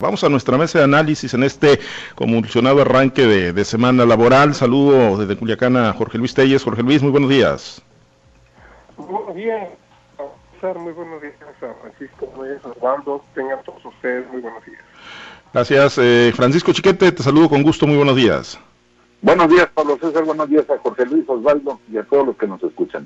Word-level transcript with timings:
Vamos 0.00 0.22
a 0.22 0.28
nuestra 0.28 0.56
mesa 0.56 0.78
de 0.78 0.84
análisis 0.84 1.34
en 1.34 1.42
este 1.42 1.80
convulsionado 2.14 2.82
arranque 2.82 3.26
de, 3.26 3.64
semana 3.64 4.06
laboral. 4.06 4.54
Saludo 4.54 5.18
desde 5.18 5.36
Culiacán 5.36 5.76
a 5.76 5.92
Jorge 5.92 6.18
Luis 6.18 6.34
Telles. 6.34 6.62
Jorge 6.62 6.84
Luis, 6.84 7.02
muy 7.02 7.10
buenos 7.10 7.28
días. 7.28 7.82
Buenos 8.96 9.34
días, 9.34 9.70
muy 10.76 10.92
buenos 10.92 11.20
días 11.20 11.34
a 11.42 11.74
Francisco, 11.80 12.32
muy 12.36 12.48
Osvaldo, 12.62 13.24
tengan 13.34 13.60
todos 13.64 13.84
ustedes 13.84 14.24
muy 14.30 14.40
buenos 14.40 14.64
días. 14.64 14.80
Gracias, 15.52 15.98
eh, 15.98 16.32
Francisco 16.32 16.72
Chiquete, 16.72 17.10
te 17.10 17.22
saludo 17.24 17.48
con 17.48 17.64
gusto, 17.64 17.84
muy 17.84 17.96
buenos 17.96 18.14
días. 18.14 18.56
Buenos 19.20 19.48
días, 19.48 19.68
Pablo 19.74 19.98
César, 20.00 20.22
buenos 20.22 20.48
días 20.48 20.70
a 20.70 20.78
Jorge 20.78 21.06
Luis 21.06 21.24
Osvaldo 21.26 21.80
y 21.90 21.98
a 21.98 22.04
todos 22.04 22.24
los 22.24 22.36
que 22.36 22.46
nos 22.46 22.62
escuchan. 22.62 23.04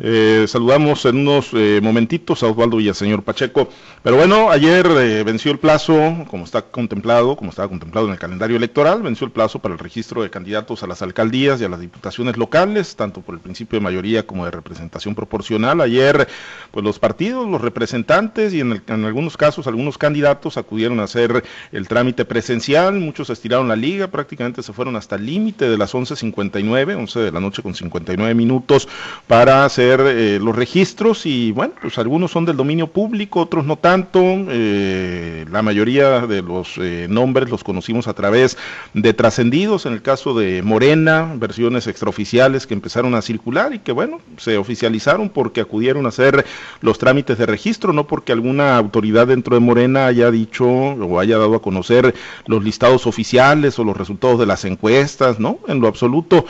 Eh, 0.00 0.46
saludamos 0.48 1.04
en 1.04 1.18
unos 1.18 1.50
eh, 1.52 1.78
momentitos 1.80 2.42
a 2.42 2.48
Osvaldo 2.48 2.78
Villaseñor 2.78 3.22
Pacheco. 3.22 3.68
Pero 4.02 4.16
bueno, 4.16 4.50
ayer 4.50 4.86
eh, 4.86 5.22
venció 5.22 5.52
el 5.52 5.58
plazo, 5.58 6.26
como 6.28 6.44
está 6.44 6.62
contemplado, 6.62 7.36
como 7.36 7.50
estaba 7.50 7.68
contemplado 7.68 8.08
en 8.08 8.14
el 8.14 8.18
calendario 8.18 8.56
electoral, 8.56 9.02
venció 9.02 9.24
el 9.24 9.32
plazo 9.32 9.60
para 9.60 9.74
el 9.74 9.78
registro 9.78 10.22
de 10.22 10.30
candidatos 10.30 10.82
a 10.82 10.88
las 10.88 11.00
alcaldías 11.02 11.60
y 11.60 11.64
a 11.64 11.68
las 11.68 11.80
diputaciones 11.80 12.36
locales, 12.36 12.96
tanto 12.96 13.20
por 13.20 13.36
el 13.36 13.40
principio 13.40 13.78
de 13.78 13.84
mayoría 13.84 14.26
como 14.26 14.44
de 14.44 14.50
representación 14.50 15.14
proporcional. 15.14 15.80
Ayer, 15.80 16.26
pues 16.72 16.84
los 16.84 16.98
partidos, 16.98 17.48
los 17.48 17.60
representantes 17.60 18.52
y 18.52 18.60
en, 18.60 18.82
en 18.86 19.04
algunos 19.04 19.36
casos 19.36 19.68
algunos 19.68 19.96
candidatos 19.96 20.56
acudieron 20.56 20.98
a 20.98 21.04
hacer 21.04 21.44
el 21.70 21.86
trámite 21.86 22.24
presencial. 22.24 22.94
Muchos 22.94 23.30
estiraron 23.30 23.68
la 23.68 23.76
liga, 23.76 24.08
prácticamente 24.08 24.62
se 24.62 24.72
fueron 24.72 24.96
hasta 24.96 25.14
el 25.14 25.26
límite 25.26 25.68
de 25.68 25.78
las 25.78 25.94
11.59, 25.94 26.96
11 26.96 27.20
de 27.20 27.32
la 27.32 27.40
noche 27.40 27.62
con 27.62 27.74
59 27.74 28.34
minutos 28.34 28.88
para 29.28 29.64
hacer 29.64 29.83
eh, 29.86 30.38
los 30.40 30.56
registros 30.56 31.26
y 31.26 31.52
bueno, 31.52 31.74
pues 31.80 31.98
algunos 31.98 32.30
son 32.30 32.44
del 32.44 32.56
dominio 32.56 32.86
público, 32.86 33.40
otros 33.40 33.64
no 33.64 33.76
tanto. 33.76 34.20
Eh, 34.22 35.44
la 35.50 35.62
mayoría 35.62 36.26
de 36.26 36.42
los 36.42 36.78
eh, 36.78 37.06
nombres 37.08 37.50
los 37.50 37.62
conocimos 37.62 38.08
a 38.08 38.14
través 38.14 38.56
de 38.94 39.12
trascendidos, 39.12 39.86
en 39.86 39.92
el 39.92 40.02
caso 40.02 40.34
de 40.34 40.62
Morena, 40.62 41.32
versiones 41.36 41.86
extraoficiales 41.86 42.66
que 42.66 42.74
empezaron 42.74 43.14
a 43.14 43.22
circular 43.22 43.74
y 43.74 43.78
que 43.78 43.92
bueno, 43.92 44.20
se 44.36 44.56
oficializaron 44.58 45.28
porque 45.28 45.60
acudieron 45.60 46.06
a 46.06 46.08
hacer 46.08 46.44
los 46.80 46.98
trámites 46.98 47.38
de 47.38 47.46
registro, 47.46 47.92
no 47.92 48.06
porque 48.06 48.32
alguna 48.32 48.76
autoridad 48.76 49.26
dentro 49.26 49.54
de 49.54 49.60
Morena 49.60 50.06
haya 50.06 50.30
dicho 50.30 50.66
o 50.66 51.20
haya 51.20 51.38
dado 51.38 51.56
a 51.56 51.62
conocer 51.62 52.14
los 52.46 52.64
listados 52.64 53.06
oficiales 53.06 53.78
o 53.78 53.84
los 53.84 53.96
resultados 53.96 54.38
de 54.38 54.46
las 54.46 54.64
encuestas, 54.64 55.38
¿no? 55.38 55.58
En 55.68 55.80
lo 55.80 55.88
absoluto, 55.88 56.46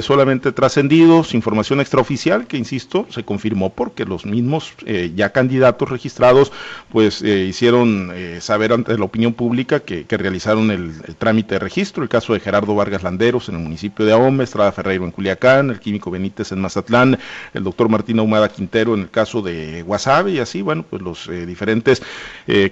solamente 0.00 0.52
trascendidos, 0.52 1.34
información 1.34 1.80
extraoficial 1.80 2.46
que 2.46 2.56
insisto, 2.72 3.06
se 3.10 3.22
confirmó 3.22 3.70
porque 3.70 4.06
los 4.06 4.24
mismos 4.24 4.72
eh, 4.86 5.12
ya 5.14 5.30
candidatos 5.30 5.90
registrados 5.90 6.52
pues 6.90 7.20
eh, 7.20 7.44
hicieron 7.44 8.10
eh, 8.14 8.38
saber 8.40 8.72
ante 8.72 8.96
la 8.96 9.04
opinión 9.04 9.34
pública 9.34 9.80
que, 9.80 10.06
realizaron 10.08 10.70
el, 10.70 10.92
trámite 11.18 11.56
de 11.56 11.58
registro, 11.58 12.02
el 12.02 12.08
caso 12.08 12.32
de 12.32 12.40
Gerardo 12.40 12.74
Vargas 12.74 13.02
Landeros 13.02 13.48
en 13.48 13.56
el 13.56 13.60
municipio 13.62 14.06
de 14.06 14.12
Ahome, 14.12 14.44
Estrada 14.44 14.70
Ferreiro 14.72 15.04
en 15.04 15.10
Culiacán, 15.10 15.70
el 15.70 15.80
químico 15.80 16.10
Benítez 16.10 16.52
en 16.52 16.60
Mazatlán, 16.60 17.18
el 17.52 17.64
doctor 17.64 17.88
Martín 17.88 18.18
Ahumada 18.18 18.48
Quintero 18.48 18.94
en 18.94 19.00
el 19.00 19.10
caso 19.10 19.42
de 19.42 19.82
Guasave 19.82 20.32
y 20.32 20.38
así, 20.38 20.62
bueno, 20.62 20.84
pues 20.88 21.02
los 21.02 21.28
diferentes 21.46 22.02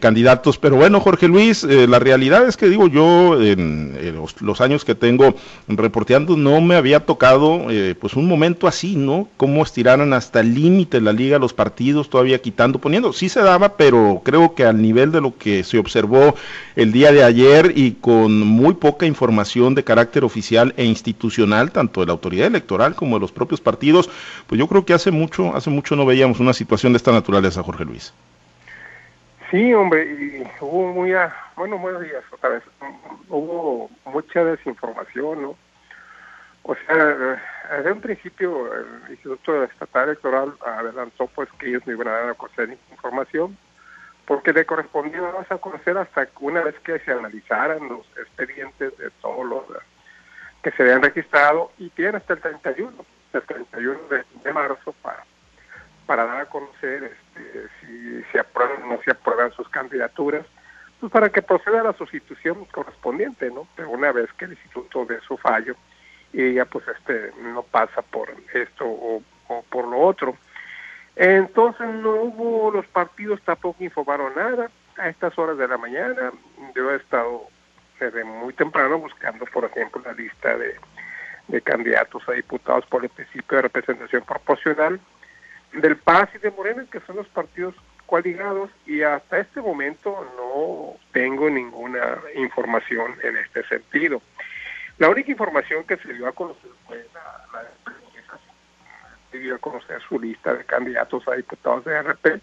candidatos. 0.00 0.58
Pero 0.58 0.76
bueno, 0.76 1.00
Jorge 1.00 1.28
Luis, 1.28 1.64
la 1.64 1.98
realidad 1.98 2.46
es 2.46 2.56
que 2.56 2.68
digo 2.68 2.88
yo, 2.88 3.42
en 3.42 3.98
los, 4.14 4.40
los, 4.42 4.60
años 4.60 4.84
que 4.84 4.94
tengo 4.94 5.34
reporteando, 5.66 6.36
no 6.36 6.60
me 6.60 6.76
había 6.76 7.00
tocado 7.00 7.66
pues 7.98 8.14
un 8.14 8.28
momento 8.28 8.68
así, 8.68 8.96
¿no? 8.96 9.28
Cómo 9.36 9.62
estirar 9.62 9.89
hasta 9.90 10.40
el 10.40 10.54
límite 10.54 11.00
la 11.00 11.12
liga, 11.12 11.38
los 11.38 11.52
partidos 11.52 12.08
todavía 12.08 12.40
quitando, 12.40 12.78
poniendo. 12.78 13.12
Sí 13.12 13.28
se 13.28 13.40
daba, 13.40 13.76
pero 13.76 14.22
creo 14.24 14.54
que 14.54 14.64
al 14.64 14.80
nivel 14.80 15.10
de 15.10 15.20
lo 15.20 15.36
que 15.36 15.64
se 15.64 15.78
observó 15.78 16.36
el 16.76 16.92
día 16.92 17.10
de 17.10 17.24
ayer 17.24 17.72
y 17.74 17.92
con 17.92 18.40
muy 18.40 18.74
poca 18.74 19.06
información 19.06 19.74
de 19.74 19.82
carácter 19.82 20.22
oficial 20.24 20.72
e 20.76 20.84
institucional, 20.84 21.72
tanto 21.72 22.00
de 22.00 22.06
la 22.06 22.12
autoridad 22.12 22.46
electoral 22.46 22.94
como 22.94 23.16
de 23.16 23.20
los 23.20 23.32
propios 23.32 23.60
partidos, 23.60 24.08
pues 24.46 24.58
yo 24.58 24.68
creo 24.68 24.84
que 24.84 24.94
hace 24.94 25.10
mucho, 25.10 25.56
hace 25.56 25.70
mucho 25.70 25.96
no 25.96 26.06
veíamos 26.06 26.38
una 26.38 26.52
situación 26.52 26.92
de 26.92 26.98
esta 26.98 27.10
naturaleza, 27.10 27.62
Jorge 27.62 27.84
Luis. 27.84 28.14
Sí, 29.50 29.74
hombre, 29.74 30.04
y 30.04 30.64
hubo 30.64 30.92
muy, 30.92 31.12
bueno, 31.56 31.78
buenos 31.78 32.02
días 32.02 32.22
hubo 33.28 33.90
mucha 34.06 34.44
desinformación, 34.44 35.42
¿no? 35.42 35.56
O 36.62 36.74
sea, 36.74 37.42
desde 37.76 37.92
un 37.92 38.00
principio 38.00 38.74
el 38.74 39.10
Instituto 39.10 39.62
Estatal 39.64 40.08
Electoral 40.08 40.54
adelantó 40.66 41.26
pues 41.28 41.48
que 41.58 41.68
ellos 41.68 41.86
no 41.86 41.92
iban 41.92 42.08
a 42.08 42.12
dar 42.12 42.30
a 42.30 42.34
conocer 42.34 42.76
información 42.90 43.56
porque 44.26 44.52
le 44.52 44.66
correspondía 44.66 45.20
a 45.48 45.58
conocer 45.58 45.96
hasta 45.98 46.28
una 46.40 46.62
vez 46.62 46.74
que 46.80 46.98
se 47.00 47.12
analizaran 47.12 47.88
los 47.88 48.06
expedientes 48.18 48.96
de 48.98 49.10
todos 49.22 49.46
los 49.46 49.62
que 50.62 50.70
se 50.72 50.82
habían 50.82 51.02
registrado 51.02 51.72
y 51.78 51.90
tienen 51.90 52.16
hasta 52.16 52.34
el 52.34 52.40
31, 52.40 52.92
el 53.32 53.42
31 53.42 54.00
de, 54.42 54.52
marzo 54.52 54.92
para 55.02 55.24
para 56.06 56.26
dar 56.26 56.40
a 56.40 56.46
conocer 56.46 57.04
este, 57.04 57.68
si 57.80 58.22
se 58.32 58.40
aprueban 58.40 58.82
o 58.82 58.86
no 58.94 59.02
se 59.02 59.12
aprueban 59.12 59.52
sus 59.52 59.68
candidaturas, 59.68 60.44
pues 60.98 61.12
para 61.12 61.30
que 61.30 61.40
proceda 61.40 61.82
a 61.82 61.84
la 61.84 61.92
sustitución 61.92 62.64
correspondiente, 62.64 63.48
¿no? 63.48 63.68
Pero 63.76 63.90
una 63.90 64.10
vez 64.10 64.28
que 64.32 64.46
el 64.46 64.52
instituto 64.52 65.04
dé 65.04 65.20
su 65.20 65.36
fallo, 65.36 65.76
y 66.32 66.42
ella 66.42 66.64
pues 66.64 66.86
este 66.88 67.32
no 67.40 67.62
pasa 67.62 68.02
por 68.02 68.32
esto 68.54 68.84
o, 68.86 69.22
por 69.68 69.88
lo 69.88 70.00
otro. 70.00 70.36
Entonces 71.16 71.86
no 71.88 72.14
hubo, 72.14 72.70
los 72.70 72.86
partidos 72.86 73.42
tampoco 73.42 73.82
informaron 73.82 74.34
nada 74.34 74.70
a 74.96 75.08
estas 75.08 75.36
horas 75.38 75.58
de 75.58 75.68
la 75.68 75.76
mañana. 75.76 76.32
Yo 76.74 76.92
he 76.92 76.96
estado 76.96 77.48
desde 77.98 78.24
muy 78.24 78.52
temprano 78.54 78.98
buscando, 78.98 79.44
por 79.46 79.64
ejemplo, 79.64 80.00
la 80.04 80.12
lista 80.12 80.56
de, 80.56 80.76
de 81.48 81.60
candidatos 81.60 82.26
a 82.28 82.32
diputados 82.32 82.86
por 82.86 83.02
el 83.02 83.10
principio 83.10 83.56
de 83.56 83.62
representación 83.62 84.24
proporcional 84.24 85.00
del 85.72 85.96
PAS 85.96 86.30
y 86.34 86.38
de 86.38 86.50
Morena, 86.50 86.86
que 86.90 87.00
son 87.00 87.16
los 87.16 87.28
partidos 87.28 87.74
coaligados, 88.06 88.70
y 88.86 89.02
hasta 89.02 89.38
este 89.38 89.60
momento 89.60 90.26
no 90.36 90.96
tengo 91.12 91.48
ninguna 91.48 92.18
información 92.34 93.14
en 93.22 93.36
este 93.36 93.62
sentido. 93.68 94.20
La 95.00 95.08
única 95.08 95.30
información 95.30 95.84
que 95.84 95.96
se 95.96 96.12
dio 96.12 96.28
a 96.28 96.32
conocer 96.32 96.70
fue 96.86 97.06
la, 97.14 97.62
la 97.62 97.66
se 99.30 99.38
dio 99.38 99.54
a 99.54 99.58
conocer 99.58 99.98
su 100.06 100.20
lista 100.20 100.52
de 100.52 100.62
candidatos 100.66 101.26
a 101.26 101.36
diputados 101.36 101.86
de 101.86 102.02
RP 102.02 102.42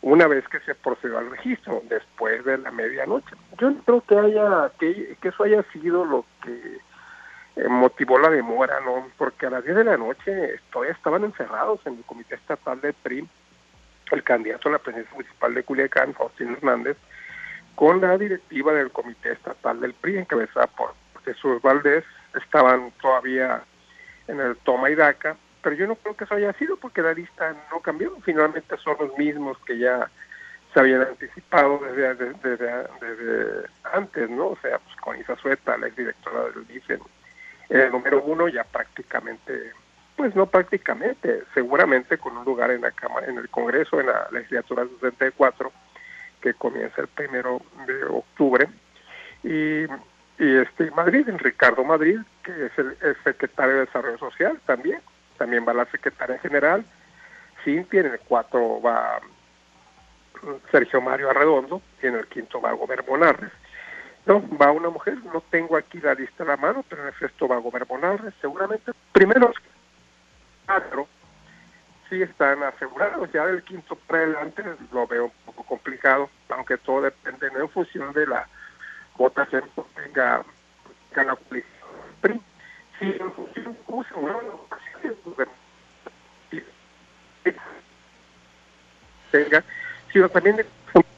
una 0.00 0.26
vez 0.26 0.48
que 0.48 0.58
se 0.60 0.74
procedió 0.74 1.18
al 1.18 1.30
registro, 1.30 1.82
después 1.90 2.46
de 2.46 2.56
la 2.56 2.70
medianoche. 2.70 3.36
Yo 3.58 3.70
no 3.72 3.82
creo 3.82 4.00
que 4.00 4.18
haya 4.18 4.72
que, 4.78 5.18
eso 5.22 5.44
haya 5.44 5.62
sido 5.64 6.06
lo 6.06 6.24
que 6.42 6.78
eh, 7.56 7.68
motivó 7.68 8.18
la 8.18 8.30
demora, 8.30 8.80
¿no? 8.80 9.08
Porque 9.18 9.44
a 9.44 9.50
las 9.50 9.62
10 9.62 9.76
de 9.76 9.84
la 9.84 9.98
noche 9.98 10.60
todavía 10.72 10.94
estaban 10.94 11.24
encerrados 11.24 11.80
en 11.84 11.98
el 11.98 12.04
comité 12.04 12.36
estatal 12.36 12.80
del 12.80 12.94
PRI, 12.94 13.28
el 14.12 14.22
candidato 14.24 14.70
a 14.70 14.72
la 14.72 14.78
presidencia 14.78 15.12
municipal 15.12 15.52
de 15.52 15.62
Culiacán, 15.62 16.14
Faustino 16.14 16.52
Hernández, 16.52 16.96
con 17.74 18.00
la 18.00 18.16
directiva 18.16 18.72
del 18.72 18.90
comité 18.90 19.32
estatal 19.32 19.78
del 19.78 19.92
PRI, 19.92 20.16
encabezada 20.16 20.68
por 20.68 21.01
Jesús 21.24 21.60
Valdés 21.62 22.04
estaban 22.34 22.92
todavía 23.00 23.62
en 24.28 24.40
el 24.40 24.56
toma 24.58 24.90
y 24.90 24.94
daca, 24.94 25.36
pero 25.62 25.76
yo 25.76 25.86
no 25.86 25.96
creo 25.96 26.16
que 26.16 26.24
eso 26.24 26.34
haya 26.34 26.52
sido 26.54 26.76
porque 26.76 27.02
la 27.02 27.14
lista 27.14 27.54
no 27.70 27.80
cambió, 27.80 28.16
finalmente 28.24 28.76
son 28.78 28.96
los 28.98 29.16
mismos 29.16 29.56
que 29.66 29.78
ya 29.78 30.10
se 30.72 30.80
habían 30.80 31.02
anticipado 31.02 31.78
desde, 31.78 32.32
desde, 32.42 33.68
antes, 33.92 34.30
¿no? 34.30 34.48
O 34.48 34.58
sea, 34.62 34.78
pues 34.78 34.96
con 34.96 35.18
Isa 35.20 35.36
Sueta, 35.36 35.76
la 35.76 35.88
exdirectora 35.88 36.44
del 36.44 36.66
DIF, 36.66 36.90
en 36.90 37.00
el 37.80 37.92
número 37.92 38.22
uno 38.22 38.48
ya 38.48 38.64
prácticamente, 38.64 39.72
pues 40.16 40.34
no 40.34 40.46
prácticamente, 40.46 41.44
seguramente 41.54 42.18
con 42.18 42.36
un 42.36 42.44
lugar 42.44 42.70
en 42.70 42.80
la 42.80 42.90
Cámara, 42.90 43.26
en 43.26 43.38
el 43.38 43.48
Congreso, 43.50 44.00
en 44.00 44.06
la 44.06 44.28
legislatura 44.32 44.84
64, 45.00 45.72
que 46.40 46.54
comienza 46.54 47.02
el 47.02 47.08
primero 47.08 47.60
de 47.86 48.04
octubre, 48.04 48.68
y 49.44 49.86
y 50.42 50.56
este 50.56 50.90
Madrid, 50.90 51.28
en 51.28 51.38
Ricardo 51.38 51.84
Madrid, 51.84 52.18
que 52.42 52.66
es 52.66 52.76
el, 52.76 53.16
secretario 53.22 53.74
de 53.74 53.80
Desarrollo 53.86 54.18
Social 54.18 54.60
también, 54.66 55.00
también 55.38 55.64
va 55.66 55.72
la 55.72 55.84
secretaria 55.86 56.36
general, 56.40 56.84
Cintia, 57.62 58.00
en 58.00 58.06
el 58.06 58.18
cuatro 58.18 58.82
va 58.82 59.20
Sergio 60.72 61.00
Mario 61.00 61.30
Arredondo, 61.30 61.80
y 62.02 62.08
en 62.08 62.16
el 62.16 62.26
quinto 62.26 62.60
va 62.60 62.72
Gober 62.72 63.02
Bonarres. 63.02 63.52
No, 64.26 64.42
va 64.60 64.72
una 64.72 64.90
mujer, 64.90 65.16
no 65.32 65.42
tengo 65.48 65.76
aquí 65.76 66.00
la 66.00 66.14
lista 66.14 66.42
a 66.42 66.46
la 66.46 66.56
mano, 66.56 66.84
pero 66.88 67.02
en 67.02 67.08
el 67.08 67.18
sexto 67.20 67.46
va 67.46 67.58
Gober 67.58 67.84
Bonarres, 67.84 68.34
seguramente. 68.40 68.90
Primero, 69.12 69.52
cuatro 70.66 71.06
sí 72.10 72.20
están 72.20 72.64
asegurados, 72.64 73.30
ya 73.30 73.46
del 73.46 73.62
quinto 73.62 73.94
para 73.94 74.24
adelante 74.24 74.64
lo 74.92 75.06
veo 75.06 75.26
un 75.26 75.32
poco 75.46 75.62
complicado, 75.62 76.28
aunque 76.48 76.78
todo 76.78 77.02
depende 77.02 77.46
en 77.46 77.68
función 77.68 78.12
de 78.12 78.26
la 78.26 78.48
votación 79.16 79.64
tenga, 79.94 80.42
tenga 81.10 81.24
la 81.24 81.36
PRI. 81.36 81.64
Si 82.98 83.06
en 83.06 83.32
función 83.32 83.76
cómo 83.86 84.04
se 84.04 84.14
tenga, 89.30 89.64
sino 90.12 90.28
también 90.28 90.56
de 90.56 90.66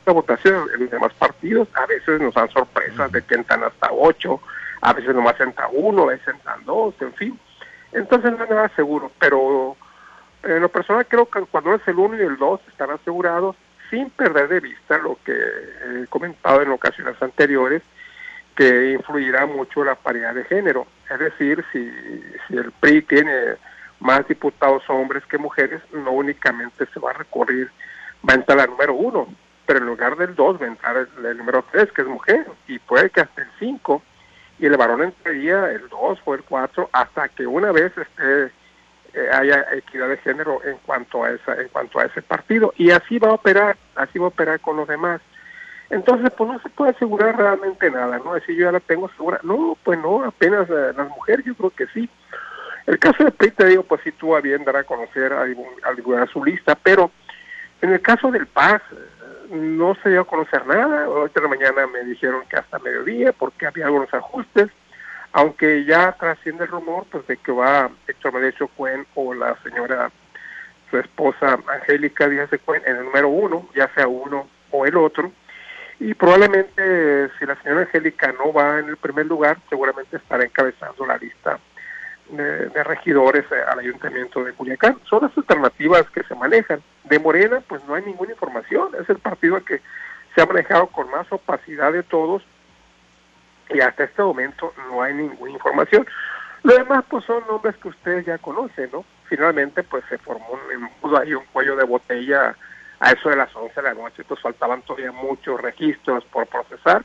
la 0.06 0.12
votación 0.12 0.68
en 0.74 0.80
los 0.80 0.90
demás 0.90 1.12
partidos. 1.14 1.68
A 1.74 1.86
veces 1.86 2.20
nos 2.20 2.34
dan 2.34 2.48
sorpresas 2.50 3.10
de 3.12 3.22
que 3.22 3.34
entran 3.34 3.64
hasta 3.64 3.88
ocho, 3.92 4.40
a 4.80 4.92
veces 4.92 5.14
nomás 5.14 5.38
entra 5.40 5.68
uno, 5.72 6.04
a 6.04 6.06
veces 6.06 6.28
entran 6.28 6.64
dos, 6.64 6.94
en 7.00 7.12
fin. 7.14 7.40
Entonces 7.92 8.32
no 8.32 8.44
es 8.44 8.50
nada 8.50 8.70
seguro, 8.76 9.10
pero 9.18 9.76
en 10.42 10.60
lo 10.60 10.68
personal 10.68 11.06
creo 11.06 11.28
que 11.28 11.40
cuando 11.42 11.74
es 11.74 11.86
el 11.86 11.98
uno 11.98 12.16
y 12.16 12.20
el 12.20 12.36
dos 12.36 12.60
están 12.68 12.90
asegurados 12.90 13.56
sin 13.94 14.10
perder 14.10 14.48
de 14.48 14.58
vista 14.58 14.98
lo 14.98 15.16
que 15.24 15.32
he 15.32 16.06
comentado 16.08 16.62
en 16.62 16.72
ocasiones 16.72 17.14
anteriores, 17.22 17.80
que 18.56 18.90
influirá 18.90 19.46
mucho 19.46 19.84
la 19.84 19.94
paridad 19.94 20.34
de 20.34 20.44
género. 20.44 20.86
Es 21.08 21.18
decir, 21.20 21.64
si, 21.72 21.88
si 22.48 22.56
el 22.56 22.72
PRI 22.72 23.02
tiene 23.02 23.54
más 24.00 24.26
diputados 24.26 24.82
hombres 24.88 25.24
que 25.26 25.38
mujeres, 25.38 25.80
no 25.92 26.10
únicamente 26.10 26.86
se 26.92 26.98
va 26.98 27.10
a 27.10 27.14
recurrir, 27.14 27.70
va 28.28 28.32
a 28.32 28.36
entrar 28.36 28.58
la 28.58 28.66
número 28.66 28.94
uno, 28.94 29.28
pero 29.64 29.78
en 29.78 29.86
lugar 29.86 30.16
del 30.16 30.34
dos 30.34 30.60
va 30.60 30.64
a 30.64 30.70
entrar 30.70 31.06
el, 31.24 31.38
número 31.38 31.64
tres, 31.70 31.92
que 31.92 32.02
es 32.02 32.08
mujer, 32.08 32.46
y 32.66 32.80
puede 32.80 33.10
que 33.10 33.20
hasta 33.20 33.42
el 33.42 33.48
cinco, 33.60 34.02
y 34.58 34.66
el 34.66 34.76
varón 34.76 35.02
entraría 35.02 35.70
el 35.70 35.88
dos 35.88 36.18
o 36.24 36.34
el 36.34 36.42
cuatro, 36.42 36.90
hasta 36.92 37.28
que 37.28 37.46
una 37.46 37.70
vez 37.70 37.96
esté 37.96 38.50
haya 39.32 39.66
equidad 39.72 40.08
de 40.08 40.16
género 40.18 40.60
en 40.64 40.76
cuanto 40.78 41.24
a 41.24 41.30
esa 41.30 41.60
en 41.60 41.68
cuanto 41.68 41.98
a 41.98 42.04
ese 42.04 42.22
partido 42.22 42.72
y 42.76 42.90
así 42.90 43.18
va 43.18 43.28
a 43.28 43.34
operar 43.34 43.76
así 43.94 44.18
va 44.18 44.26
a 44.26 44.28
operar 44.28 44.60
con 44.60 44.76
los 44.76 44.88
demás. 44.88 45.20
Entonces 45.90 46.30
pues 46.36 46.50
no 46.50 46.58
se 46.60 46.68
puede 46.70 46.92
asegurar 46.92 47.36
realmente 47.36 47.90
nada 47.90 48.18
no 48.18 48.34
decir 48.34 48.56
yo 48.56 48.66
ya 48.66 48.72
la 48.72 48.80
tengo 48.80 49.08
segura 49.10 49.40
no 49.42 49.76
pues 49.84 49.98
no 49.98 50.24
apenas 50.24 50.68
eh, 50.68 50.92
las 50.96 51.08
mujeres 51.10 51.44
yo 51.44 51.54
creo 51.54 51.70
que 51.70 51.86
sí. 51.88 52.08
El 52.86 52.98
caso 52.98 53.24
de 53.24 53.30
PRI 53.30 53.50
te 53.52 53.66
digo 53.66 53.82
pues 53.84 54.00
sí 54.02 54.12
tuvo 54.12 54.36
a 54.36 54.40
bien 54.40 54.64
dar 54.64 54.76
a 54.76 54.84
conocer 54.84 55.32
a, 55.32 55.42
a, 55.44 56.26
su 56.26 56.44
lista 56.44 56.74
pero 56.74 57.10
en 57.82 57.92
el 57.92 58.00
caso 58.00 58.30
del 58.30 58.46
PAS 58.46 58.82
eh, 58.92 59.56
no 59.56 59.94
se 60.02 60.10
dio 60.10 60.22
a 60.22 60.26
conocer 60.26 60.66
nada. 60.66 61.06
La 61.06 61.48
mañana 61.48 61.86
me 61.86 62.02
dijeron 62.04 62.42
que 62.48 62.56
hasta 62.56 62.78
mediodía 62.78 63.32
porque 63.32 63.66
había 63.66 63.86
algunos 63.86 64.12
ajustes 64.12 64.70
aunque 65.34 65.84
ya 65.84 66.12
trasciende 66.12 66.62
el 66.64 66.70
rumor 66.70 67.06
pues 67.10 67.26
de 67.26 67.36
que 67.36 67.50
va 67.50 67.90
Héctor 68.06 68.34
Medecio 68.34 68.68
Cuen 68.68 69.04
o 69.16 69.34
la 69.34 69.56
señora 69.64 70.10
su 70.90 70.96
esposa 70.96 71.58
Angélica 71.66 72.28
Díaz 72.28 72.50
de 72.50 72.60
Cuen 72.60 72.82
en 72.86 72.96
el 72.96 73.04
número 73.04 73.28
uno, 73.28 73.68
ya 73.74 73.92
sea 73.94 74.06
uno 74.06 74.48
o 74.70 74.86
el 74.86 74.96
otro, 74.96 75.32
y 75.98 76.14
probablemente 76.14 77.30
si 77.36 77.46
la 77.46 77.60
señora 77.62 77.82
Angélica 77.82 78.32
no 78.32 78.52
va 78.52 78.78
en 78.78 78.88
el 78.88 78.96
primer 78.96 79.26
lugar, 79.26 79.58
seguramente 79.68 80.18
estará 80.18 80.44
encabezando 80.44 81.04
la 81.04 81.18
lista 81.18 81.58
de, 82.30 82.68
de, 82.68 82.84
regidores 82.84 83.44
al 83.66 83.80
ayuntamiento 83.80 84.44
de 84.44 84.52
Culiacán. 84.52 85.00
Son 85.04 85.22
las 85.22 85.36
alternativas 85.36 86.08
que 86.10 86.22
se 86.22 86.34
manejan. 86.36 86.80
De 87.04 87.18
Morena, 87.18 87.60
pues 87.68 87.82
no 87.86 87.94
hay 87.94 88.04
ninguna 88.04 88.32
información, 88.32 88.90
es 89.00 89.08
el 89.10 89.18
partido 89.18 89.62
que 89.64 89.80
se 90.34 90.42
ha 90.42 90.46
manejado 90.46 90.86
con 90.88 91.10
más 91.10 91.26
opacidad 91.32 91.92
de 91.92 92.04
todos 92.04 92.44
y 93.70 93.80
hasta 93.80 94.04
este 94.04 94.22
momento 94.22 94.72
no 94.90 95.02
hay 95.02 95.14
ninguna 95.14 95.52
información. 95.52 96.06
Lo 96.62 96.74
demás 96.74 97.04
pues 97.08 97.24
son 97.24 97.44
nombres 97.46 97.76
que 97.76 97.88
ustedes 97.88 98.24
ya 98.26 98.38
conocen, 98.38 98.90
¿no? 98.92 99.04
Finalmente 99.28 99.82
pues 99.82 100.04
se 100.08 100.18
formó 100.18 100.58
un 101.02 101.16
ahí 101.16 101.34
un 101.34 101.44
cuello 101.52 101.76
de 101.76 101.84
botella 101.84 102.56
a 103.00 103.10
eso 103.10 103.28
de 103.28 103.36
las 103.36 103.54
11 103.54 103.74
de 103.74 103.82
la 103.82 103.94
noche, 103.94 104.24
pues 104.24 104.40
faltaban 104.40 104.82
todavía 104.82 105.12
muchos 105.12 105.60
registros 105.60 106.24
por 106.26 106.46
procesar 106.46 107.04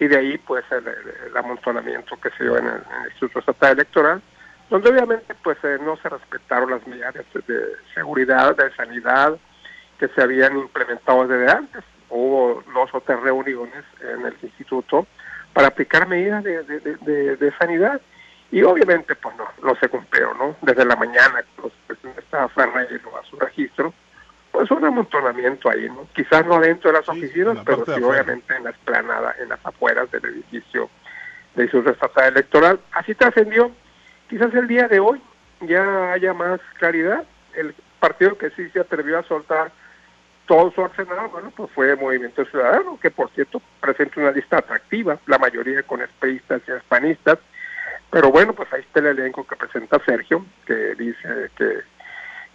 y 0.00 0.06
de 0.06 0.16
ahí 0.16 0.38
pues 0.38 0.64
el, 0.70 1.36
amontonamiento 1.36 2.16
que 2.20 2.30
se 2.30 2.44
dio 2.44 2.56
en 2.58 2.66
el, 2.66 2.82
Instituto 3.10 3.40
Estatal 3.40 3.72
Electoral, 3.72 4.22
donde 4.70 4.90
obviamente 4.90 5.34
pues 5.42 5.58
eh, 5.62 5.78
no 5.80 5.96
se 5.96 6.08
respetaron 6.08 6.70
las 6.70 6.86
medidas 6.86 7.14
de 7.14 7.76
seguridad, 7.94 8.56
de 8.56 8.74
sanidad 8.74 9.38
que 9.98 10.08
se 10.08 10.22
habían 10.22 10.56
implementado 10.56 11.26
desde 11.26 11.50
antes. 11.50 11.84
Hubo 12.10 12.62
dos 12.72 12.90
o 12.92 13.00
tres 13.00 13.20
reuniones 13.20 13.84
en 14.00 14.26
el 14.26 14.34
instituto 14.42 15.06
para 15.58 15.68
aplicar 15.70 16.06
medidas 16.06 16.44
de, 16.44 16.62
de, 16.62 17.36
de, 17.36 17.52
sanidad 17.58 18.00
y 18.52 18.62
obviamente 18.62 19.16
pues 19.16 19.34
no, 19.34 19.44
no 19.64 19.74
se 19.80 19.88
cumplió, 19.88 20.32
¿no? 20.34 20.54
Desde 20.62 20.84
la 20.84 20.94
mañana 20.94 21.44
pues, 21.56 21.72
estaba 22.16 22.48
Ferreiro 22.50 23.18
a 23.18 23.24
su 23.24 23.36
registro, 23.40 23.92
pues 24.52 24.70
un 24.70 24.84
amontonamiento 24.84 25.68
ahí, 25.68 25.88
¿no? 25.88 26.06
Quizás 26.14 26.46
no 26.46 26.60
dentro 26.60 26.92
de 26.92 26.98
las 26.98 27.08
oficinas, 27.08 27.58
pero 27.66 27.84
sí 27.84 28.00
obviamente 28.00 28.54
en 28.54 28.62
la 28.62 28.70
esplanada, 28.70 29.34
en 29.40 29.48
las 29.48 29.58
afueras 29.66 30.08
del 30.12 30.26
edificio 30.26 30.88
de 31.56 31.64
Instituto 31.64 31.90
Estatal 31.90 32.28
Electoral. 32.34 32.78
Así 32.92 33.16
trascendió, 33.16 33.72
quizás 34.28 34.54
el 34.54 34.68
día 34.68 34.86
de 34.86 35.00
hoy 35.00 35.20
ya 35.62 36.12
haya 36.12 36.34
más 36.34 36.60
claridad, 36.78 37.24
el 37.56 37.74
partido 37.98 38.38
que 38.38 38.50
sí 38.50 38.70
se 38.70 38.78
atrevió 38.78 39.18
a 39.18 39.24
soltar 39.24 39.72
todo 40.48 40.72
su 40.72 40.82
arsenal, 40.82 41.28
bueno, 41.28 41.52
pues 41.54 41.70
fue 41.72 41.94
Movimiento 41.94 42.44
Ciudadano, 42.46 42.98
que 43.00 43.10
por 43.10 43.30
cierto 43.30 43.62
presenta 43.80 44.20
una 44.20 44.32
lista 44.32 44.58
atractiva, 44.58 45.18
la 45.26 45.38
mayoría 45.38 45.82
con 45.84 46.02
espeístas 46.02 46.62
y 46.66 46.72
hispanistas, 46.72 47.38
pero 48.10 48.32
bueno, 48.32 48.54
pues 48.54 48.72
ahí 48.72 48.80
está 48.80 49.00
el 49.00 49.18
elenco 49.18 49.46
que 49.46 49.54
presenta 49.54 50.02
Sergio, 50.04 50.44
que 50.66 50.94
dice 50.96 51.50
que, 51.56 51.82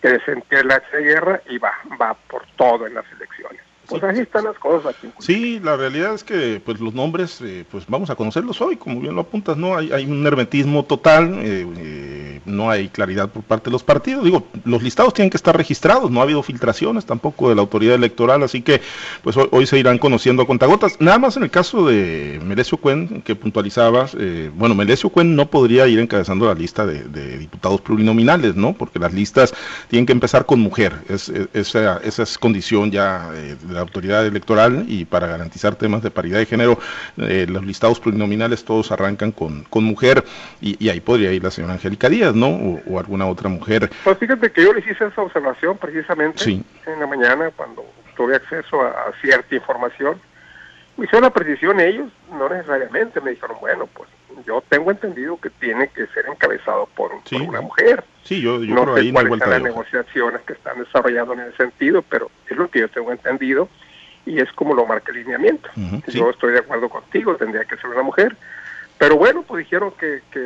que 0.01 0.09
desentía 0.09 0.63
la 0.63 0.81
guerra 0.91 1.41
y 1.47 1.59
va, 1.59 1.71
va 2.01 2.15
por 2.15 2.45
todo 2.57 2.87
en 2.87 2.95
las 2.95 3.05
elecciones. 3.13 3.61
Pues 3.87 4.01
así 4.03 4.21
están 4.21 4.45
las 4.45 4.57
cosas. 4.57 4.95
Sí, 5.19 5.59
la 5.59 5.75
realidad 5.75 6.13
es 6.13 6.23
que 6.23 6.61
pues 6.63 6.79
los 6.79 6.93
nombres, 6.93 7.41
eh, 7.41 7.65
pues 7.69 7.83
vamos 7.87 8.09
a 8.09 8.15
conocerlos 8.15 8.61
hoy, 8.61 8.77
como 8.77 9.01
bien 9.01 9.13
lo 9.13 9.21
apuntas, 9.21 9.57
¿no? 9.57 9.75
Hay, 9.75 9.91
hay 9.91 10.05
un 10.05 10.25
hermetismo 10.25 10.85
total, 10.85 11.39
eh, 11.41 11.67
eh, 11.77 12.41
no 12.45 12.69
hay 12.69 12.87
claridad 12.87 13.29
por 13.29 13.43
parte 13.43 13.65
de 13.65 13.71
los 13.71 13.83
partidos. 13.83 14.23
Digo, 14.23 14.47
los 14.63 14.81
listados 14.81 15.13
tienen 15.13 15.29
que 15.29 15.37
estar 15.37 15.55
registrados, 15.55 16.09
no 16.09 16.21
ha 16.21 16.23
habido 16.23 16.41
filtraciones 16.43 17.05
tampoco 17.05 17.49
de 17.49 17.55
la 17.55 17.61
autoridad 17.61 17.95
electoral, 17.95 18.43
así 18.43 18.61
que 18.61 18.81
pues 19.21 19.35
hoy, 19.37 19.67
se 19.67 19.77
irán 19.77 19.97
conociendo 19.97 20.43
a 20.43 20.47
contagotas. 20.47 20.99
Nada 21.01 21.19
más 21.19 21.35
en 21.35 21.43
el 21.43 21.49
caso 21.49 21.85
de 21.85 22.39
Melesio 22.43 22.77
Cuen, 22.77 23.21
que 23.21 23.35
puntualizabas, 23.35 24.15
bueno, 24.55 24.75
Melesio 24.75 25.09
Cuen 25.09 25.35
no 25.35 25.49
podría 25.49 25.87
ir 25.87 25.99
encabezando 25.99 26.45
la 26.45 26.53
lista 26.53 26.85
de, 26.85 27.37
diputados 27.37 27.81
plurinominales, 27.81 28.55
¿no? 28.55 28.73
Porque 28.73 28.99
las 28.99 29.13
listas 29.13 29.53
tienen 29.89 30.05
que 30.05 30.13
empezar 30.13 30.45
con 30.45 30.59
mujer, 30.59 30.93
es, 31.09 31.31
esa, 31.53 31.97
esa 31.97 32.23
es 32.23 32.37
condición 32.37 32.91
ya 32.91 33.29
la 33.73 33.81
autoridad 33.81 34.25
electoral 34.25 34.85
y 34.87 35.05
para 35.05 35.27
garantizar 35.27 35.75
temas 35.75 36.01
de 36.03 36.11
paridad 36.11 36.39
de 36.39 36.45
género, 36.45 36.79
eh, 37.17 37.45
los 37.49 37.65
listados 37.65 37.99
plurinominales 37.99 38.63
todos 38.63 38.91
arrancan 38.91 39.31
con, 39.31 39.63
con 39.63 39.83
mujer 39.83 40.23
y, 40.61 40.89
ahí 40.89 41.01
podría 41.01 41.31
ir 41.31 41.43
la 41.43 41.51
señora 41.51 41.73
Angélica 41.73 42.09
Díaz, 42.09 42.35
¿no? 42.35 42.47
O, 42.87 42.99
alguna 42.99 43.25
otra 43.25 43.49
mujer. 43.49 43.89
Pues 44.03 44.17
fíjate 44.17 44.51
que 44.51 44.63
yo 44.63 44.73
le 44.73 44.79
hice 44.79 44.91
esa 44.91 45.21
observación 45.21 45.77
precisamente 45.77 46.43
en 46.43 46.99
la 46.99 47.07
mañana 47.07 47.51
cuando 47.55 47.85
tuve 48.15 48.35
acceso 48.35 48.81
a, 48.81 49.11
cierta 49.21 49.55
información. 49.55 50.19
Me 50.95 51.05
hicieron 51.05 51.23
la 51.23 51.33
precisión 51.33 51.79
ellos, 51.79 52.11
no 52.31 52.47
necesariamente, 52.47 53.19
me 53.19 53.31
dijeron, 53.31 53.57
bueno, 53.59 53.87
pues 53.87 54.07
yo 54.45 54.63
tengo 54.69 54.91
entendido 54.91 55.39
que 55.39 55.49
tiene 55.49 55.89
que 55.89 56.07
ser 56.07 56.25
encabezado 56.27 56.87
por, 56.95 57.11
una 57.31 57.61
mujer. 57.61 58.03
Sí, 58.23 58.41
yo, 58.41 58.63
yo 58.63 58.73
no 58.75 58.95
sé 58.95 59.11
cuáles 59.11 59.39
son 59.39 59.49
las 59.49 59.61
negociaciones 59.61 60.41
que 60.41 60.53
están 60.53 60.79
desarrollando 60.79 61.33
en 61.33 61.41
ese 61.41 61.57
sentido, 61.57 62.01
pero 62.01 62.29
es 62.49 62.57
lo 62.57 62.69
que 62.69 62.79
yo 62.79 62.89
tengo 62.89 63.11
entendido 63.11 63.69
y 64.25 64.39
es 64.39 64.51
como 64.53 64.73
lo 64.73 64.85
marca 64.85 65.11
el 65.11 65.19
lineamiento. 65.19 65.69
Yo 66.07 66.29
estoy 66.29 66.53
de 66.53 66.59
acuerdo 66.59 66.89
contigo, 66.89 67.35
tendría 67.35 67.65
que 67.65 67.75
ser 67.77 67.87
una 67.87 68.03
mujer, 68.03 68.35
pero 68.97 69.17
bueno, 69.17 69.43
pues 69.43 69.65
dijeron 69.65 69.91
que, 69.99 70.21
que 70.31 70.39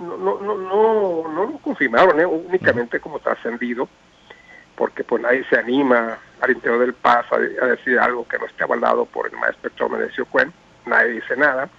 no, 0.00 0.16
no, 0.16 0.40
no, 0.40 1.28
no, 1.28 1.44
lo 1.44 1.58
confirmaron, 1.58 2.20
¿eh? 2.20 2.26
únicamente 2.26 3.00
como 3.00 3.18
trascendido, 3.20 3.88
porque 4.76 5.04
pues 5.04 5.22
nadie 5.22 5.44
se 5.48 5.56
anima 5.58 6.18
al 6.40 6.50
interior 6.50 6.80
del 6.80 6.94
PAS 6.94 7.26
a, 7.32 7.38
decir 7.38 7.98
algo 7.98 8.26
que 8.26 8.38
no 8.38 8.46
esté 8.46 8.64
avalado 8.64 9.06
por 9.06 9.26
el 9.26 9.38
maestro 9.38 9.88
Menecio 9.88 10.26
Cuen, 10.26 10.52
nadie 10.86 11.12
dice 11.12 11.36
nada. 11.36 11.70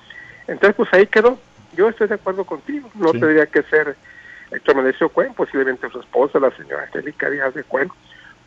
Entonces 0.48 0.76
pues 0.76 0.90
ahí 0.94 1.08
quedó, 1.08 1.40
yo 1.74 1.90
estoy 1.90 2.08
de 2.08 2.16
acuerdo 2.16 2.46
contigo, 2.46 2.90
no 2.96 3.12
tendría 3.12 3.46
que 3.46 3.64
ser 3.64 3.96
Héctor 4.52 4.76
Menecio 4.76 5.10
Cuen, 5.10 5.34
posiblemente 5.34 5.90
su 5.90 6.00
esposa, 6.00 6.40
la 6.40 6.52
señora 6.52 6.84
Angélica 6.84 7.30
Díaz 7.30 7.54
de 7.54 7.64
Cuen, 7.64 7.90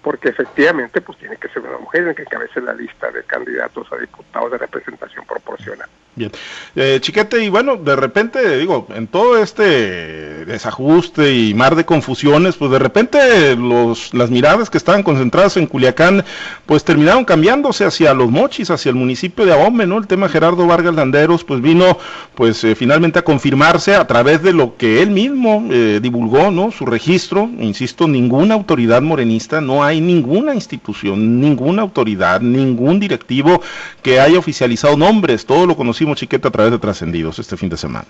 porque 0.02 0.28
efectivamente 0.28 1.00
pues 1.00 1.18
tiene 1.18 1.36
que 1.38 1.48
ser 1.48 1.62
una 1.62 1.78
mujer 1.78 2.06
en 2.06 2.14
que 2.14 2.22
encabece 2.22 2.60
la 2.60 2.74
lista 2.74 3.10
de 3.10 3.22
candidatos 3.24 3.90
a 3.90 3.96
diputados 3.96 4.52
de 4.52 4.58
representación 4.58 5.24
proporcional. 5.24 5.88
Bien. 6.16 6.30
Eh, 6.76 6.98
chiquete, 7.00 7.44
y 7.44 7.48
bueno, 7.48 7.76
de 7.76 7.96
repente, 7.96 8.58
digo, 8.58 8.86
en 8.94 9.08
todo 9.08 9.36
este 9.36 10.44
desajuste 10.44 11.34
y 11.34 11.54
mar 11.54 11.74
de 11.74 11.84
confusiones, 11.84 12.54
pues 12.54 12.70
de 12.70 12.78
repente 12.78 13.56
los, 13.56 14.14
las 14.14 14.30
miradas 14.30 14.70
que 14.70 14.78
estaban 14.78 15.02
concentradas 15.02 15.56
en 15.56 15.66
Culiacán, 15.66 16.24
pues 16.66 16.84
terminaron 16.84 17.24
cambiándose 17.24 17.84
hacia 17.84 18.14
los 18.14 18.30
mochis, 18.30 18.70
hacia 18.70 18.90
el 18.90 18.94
municipio 18.94 19.44
de 19.44 19.54
Ahome, 19.54 19.86
¿no? 19.86 19.98
El 19.98 20.06
tema 20.06 20.28
Gerardo 20.28 20.68
Vargas 20.68 20.94
Landeros, 20.94 21.42
pues 21.42 21.60
vino, 21.60 21.98
pues 22.36 22.62
eh, 22.62 22.76
finalmente 22.76 23.18
a 23.18 23.22
confirmarse 23.22 23.96
a 23.96 24.06
través 24.06 24.40
de 24.40 24.52
lo 24.52 24.76
que 24.76 25.02
él 25.02 25.10
mismo 25.10 25.66
eh, 25.68 25.98
divulgó, 26.00 26.52
¿no? 26.52 26.70
Su 26.70 26.86
registro, 26.86 27.50
insisto, 27.58 28.06
ninguna 28.06 28.54
autoridad 28.54 29.02
morenista, 29.02 29.60
no 29.60 29.82
hay 29.82 30.00
ninguna 30.00 30.54
institución, 30.54 31.40
ninguna 31.40 31.82
autoridad, 31.82 32.40
ningún 32.40 33.00
directivo 33.00 33.60
que 34.00 34.20
haya 34.20 34.38
oficializado 34.38 34.96
nombres, 34.96 35.44
todo 35.44 35.66
lo 35.66 35.74
conocido 35.74 36.03
Chiqueta 36.14 36.48
a 36.48 36.50
través 36.50 36.72
de 36.72 36.78
Trascendidos 36.78 37.38
este 37.38 37.56
fin 37.56 37.70
de 37.70 37.76
semana. 37.78 38.08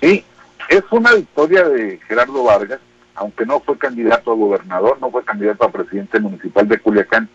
Sí, 0.00 0.24
es 0.68 0.84
una 0.90 1.14
victoria 1.14 1.68
de 1.68 1.98
Gerardo 2.06 2.44
Vargas, 2.44 2.78
aunque 3.16 3.44
no 3.44 3.58
fue 3.58 3.76
candidato 3.76 4.30
a 4.30 4.36
gobernador, 4.36 4.98
no 5.00 5.10
fue 5.10 5.24
candidato 5.24 5.64
a 5.64 5.72
presidente 5.72 6.20
municipal 6.20 6.68
de 6.68 6.78
Culiacán, 6.78 7.28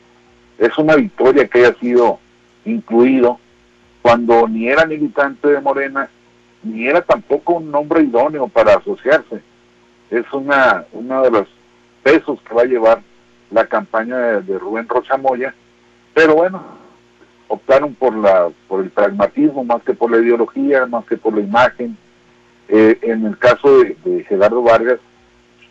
es 0.57 0.77
una 0.77 0.95
victoria 0.95 1.48
que 1.48 1.60
haya 1.60 1.75
sido 1.79 2.19
incluido 2.65 3.39
cuando 4.01 4.48
ni 4.48 4.67
era 4.67 4.86
militante 4.86 5.48
de 5.48 5.62
Morena, 5.62 6.10
ni 6.62 6.88
era 6.88 7.01
tampoco 7.01 7.55
un 7.55 7.72
nombre 7.72 8.03
idóneo 8.03 8.48
para 8.48 8.75
asociarse. 8.75 9.41
Es 10.10 10.25
una 10.31 10.86
uno 10.91 11.24
de 11.24 11.31
los 11.31 11.48
pesos 12.03 12.39
que 12.48 12.53
va 12.53 12.62
a 12.62 12.65
llevar 12.65 13.01
la 13.50 13.65
campaña 13.65 14.17
de, 14.17 14.60
Rubén 14.60 14.88
Rocha 14.88 15.17
Moya, 15.17 15.53
pero 16.13 16.36
bueno, 16.36 16.63
optaron 17.53 17.93
por 17.93 18.15
la 18.15 18.50
por 18.67 18.83
el 18.83 18.89
pragmatismo 18.89 19.63
más 19.63 19.83
que 19.83 19.93
por 19.93 20.12
la 20.12 20.17
ideología, 20.17 20.86
más 20.86 21.05
que 21.05 21.17
por 21.17 21.36
la 21.36 21.41
imagen. 21.41 21.98
Eh, 22.67 22.98
en 23.03 23.25
el 23.25 23.38
caso 23.38 23.83
de, 23.83 24.24
Gerardo 24.27 24.63
Vargas, 24.63 25.00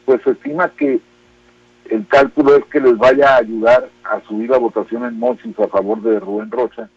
pues 0.05 0.23
se 0.23 0.31
estima 0.31 0.69
que 0.77 1.01
el 1.91 2.07
cálculo 2.07 2.57
es 2.57 2.65
que 2.67 2.81
les 2.81 2.97
vaya 2.97 3.35
a 3.35 3.39
ayudar 3.39 3.89
a 4.05 4.21
subir 4.29 4.51
la 4.51 4.59
votación 4.59 5.05
en 5.05 5.19
Mochis 5.19 5.59
a 5.59 5.69
favor 5.69 6.01
de 6.03 6.21
Rubén 6.21 6.51
Rocha. 6.51 6.89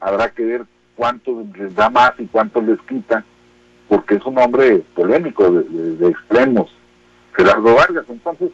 Habrá 0.00 0.30
que 0.30 0.44
ver 0.44 0.64
cuánto 0.94 1.44
les 1.56 1.74
da 1.74 1.90
más 1.90 2.12
y 2.18 2.26
cuánto 2.26 2.60
les 2.60 2.80
quita, 2.82 3.24
porque 3.88 4.14
es 4.14 4.24
un 4.24 4.38
hombre 4.38 4.82
polémico 4.94 5.50
de, 5.50 6.08
extremos, 6.08 6.70
Gerardo 7.34 7.74
Vargas. 7.74 8.04
Entonces, 8.08 8.50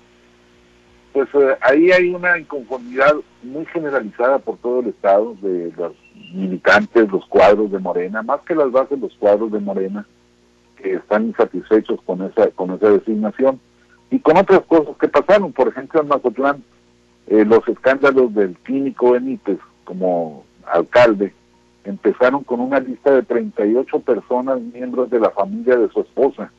pues 1.14 1.28
eh, 1.34 1.56
ahí 1.60 1.92
hay 1.92 2.12
una 2.12 2.36
inconformidad 2.36 3.14
muy 3.44 3.64
generalizada 3.66 4.40
por 4.40 4.58
todo 4.58 4.80
el 4.80 4.88
Estado 4.88 5.36
de 5.40 5.72
los 5.76 5.92
militantes, 6.34 7.08
los 7.08 7.24
cuadros 7.26 7.70
de 7.70 7.78
Morena, 7.78 8.20
más 8.24 8.40
que 8.40 8.56
las 8.56 8.72
bases, 8.72 8.98
los 8.98 9.14
cuadros 9.14 9.52
de 9.52 9.60
Morena, 9.60 10.04
que 10.76 10.94
están 10.94 11.28
insatisfechos 11.28 12.00
con 12.02 12.20
esa, 12.22 12.50
con 12.50 12.72
esa 12.72 12.90
designación 12.90 13.60
y 14.10 14.18
con 14.18 14.36
otras 14.36 14.62
cosas 14.62 14.96
que 14.96 15.06
pasaron. 15.06 15.52
Por 15.52 15.68
ejemplo, 15.68 16.00
en 16.00 16.08
Mazatlán, 16.08 16.64
eh, 17.28 17.44
los 17.44 17.66
escándalos 17.68 18.34
del 18.34 18.56
químico 18.66 19.12
Benítez 19.12 19.60
como 19.84 20.44
alcalde 20.66 21.32
empezaron 21.84 22.42
con 22.42 22.58
una 22.58 22.80
lista 22.80 23.12
de 23.12 23.22
38 23.22 24.00
personas, 24.00 24.60
miembros 24.60 25.10
de 25.10 25.20
la 25.20 25.30
familia 25.30 25.76
de 25.76 25.88
su 25.90 26.00
esposa, 26.00 26.50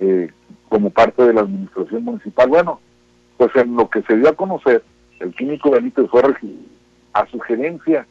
eh, 0.00 0.32
como 0.68 0.90
parte 0.90 1.22
de 1.22 1.32
la 1.32 1.42
administración 1.42 2.02
municipal. 2.02 2.48
Bueno, 2.48 2.80
pues 3.44 3.56
en 3.56 3.76
lo 3.76 3.90
que 3.90 4.00
se 4.02 4.16
dio 4.16 4.30
a 4.30 4.34
conocer, 4.34 4.82
el 5.20 5.34
químico 5.34 5.70
Benítez 5.70 6.08
fue 6.08 6.22
a 7.12 7.26
sugerencia 7.26 8.06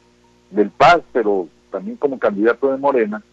del 0.51 0.69
Paz, 0.69 1.01
pero 1.11 1.47
también 1.71 1.97
como 1.97 2.19
candidato 2.19 2.71
de 2.71 2.77
Morena, 2.77 3.23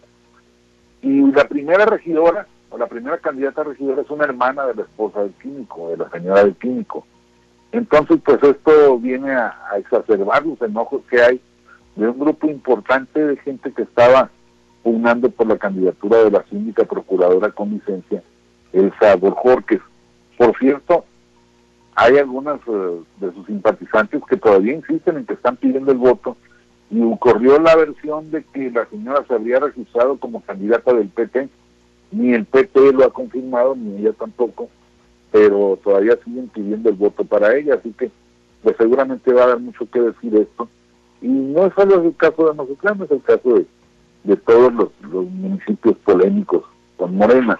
y 1.03 1.31
la 1.33 1.47
primera 1.47 1.85
regidora 1.85 2.47
o 2.71 2.79
la 2.79 2.87
primera 2.87 3.19
candidata 3.19 3.65
regidora 3.65 4.01
es 4.01 4.09
una 4.09 4.25
hermana 4.25 4.67
de 4.67 4.77
la 4.77 4.83
esposa 4.83 5.21
del 5.21 5.33
químico, 5.33 5.91
de 5.91 5.99
la 5.99 6.09
señora 6.09 6.43
del 6.43 6.55
químico. 6.55 7.07
Entonces, 7.73 8.19
pues 8.25 8.43
esto 8.43 8.99
viene 8.99 9.33
a, 9.33 9.55
exacerbar 9.77 10.47
los 10.47 10.61
enojos 10.63 11.03
que 11.11 11.21
hay 11.21 11.41
de 11.97 12.09
un 12.09 12.19
grupo 12.19 12.47
importante 12.47 13.23
de 13.23 13.37
gente 13.37 13.73
que 13.73 13.83
estaba 13.83 14.31
pugnando 14.83 15.31
por 15.31 15.49
la 15.49 15.59
candidatura 15.59 16.25
de 16.25 16.31
la 16.31 16.45
síndica 16.45 16.85
procuradora 16.85 17.51
con 17.51 17.71
licencia, 17.71 18.23
Elsa 18.73 19.17
Borjorques. 19.17 19.81
Por 20.39 20.57
cierto, 20.59 21.05
hay 21.95 22.19
algunas 22.19 22.61
eh, 22.67 23.01
de 23.21 23.33
sus 23.33 23.47
simpatizantes 23.47 24.23
que 24.29 24.37
todavía 24.37 24.75
insisten 24.75 25.19
en 25.19 25.27
que 25.27 25.35
están 25.35 25.57
pidiendo 25.57 25.93
el 25.93 25.99
voto 25.99 26.37
y 26.91 27.03
ocurrió 27.03 27.59
la 27.61 27.77
versión 27.77 28.31
de 28.31 28.43
que 28.45 28.71
la 28.71 28.87
señora 28.87 29.25
se 29.27 29.35
habría 29.35 29.61
registrado 29.61 30.19
como 30.19 30.43
candidata 30.43 30.93
del 30.93 31.09
PT 31.09 31.49
ni 32.13 32.33
el 32.35 32.45
PP 32.45 32.93
lo 32.93 33.05
ha 33.05 33.13
confirmado, 33.13 33.77
ni 33.77 34.01
ella 34.01 34.13
tampoco, 34.13 34.69
pero 35.31 35.79
todavía 35.83 36.19
siguen 36.25 36.49
pidiendo 36.49 36.89
el 36.89 36.97
voto 36.97 37.25
para 37.25 37.57
ella, 37.57 37.75
así 37.75 37.93
que 37.93 38.11
pues 38.63 38.77
seguramente 38.77 39.33
va 39.33 39.45
a 39.45 39.49
dar 39.49 39.61
mucho 39.61 39.89
que 39.91 40.01
decir 40.01 40.35
esto. 40.37 40.69
Y 41.23 41.29
no 41.29 41.67
es 41.67 41.75
solo 41.75 42.03
el 42.03 42.17
caso 42.17 42.49
de 42.49 42.55
Mazatlán, 42.55 43.03
es 43.03 43.11
el 43.11 43.23
caso 43.23 43.65
de, 44.25 44.37
todos 44.37 44.73
los, 44.73 44.91
municipios 45.31 45.97
polémicos 45.99 46.65
con 46.97 47.17
Morena. 47.17 47.59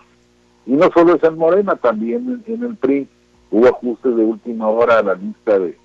Y 0.67 0.73
no 0.73 0.91
solo 0.93 1.15
es 1.15 1.25
en 1.25 1.39
Morena, 1.39 1.77
también 1.77 2.43
en, 2.47 2.63
el 2.63 2.77
PRI 2.77 3.09
hubo 3.51 3.67
ajustes 3.69 4.17
de 4.17 4.25
última 4.25 4.69
hora 4.69 4.99
a 4.99 5.03
la 5.03 5.15
lista 5.15 5.59
de, 5.59 5.77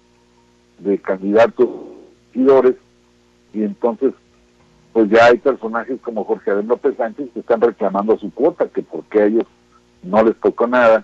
de 0.79 0.97
candidatos 0.99 1.69
y 2.33 2.45
y 3.53 3.63
entonces 3.63 4.13
pues 4.91 5.09
ya 5.09 5.25
hay 5.25 5.37
personajes 5.37 5.99
como 6.01 6.23
Jorge 6.23 6.51
Abel 6.51 6.67
López 6.67 6.95
Sánchez 6.95 7.29
que 7.33 7.41
están 7.41 7.59
reclamando 7.59 8.17
su 8.17 8.33
cuota, 8.33 8.67
que 8.67 8.81
porque 8.81 9.21
a 9.21 9.25
ellos 9.25 9.43
no 10.03 10.23
les 10.23 10.35
tocó 10.37 10.67
nada, 10.67 11.03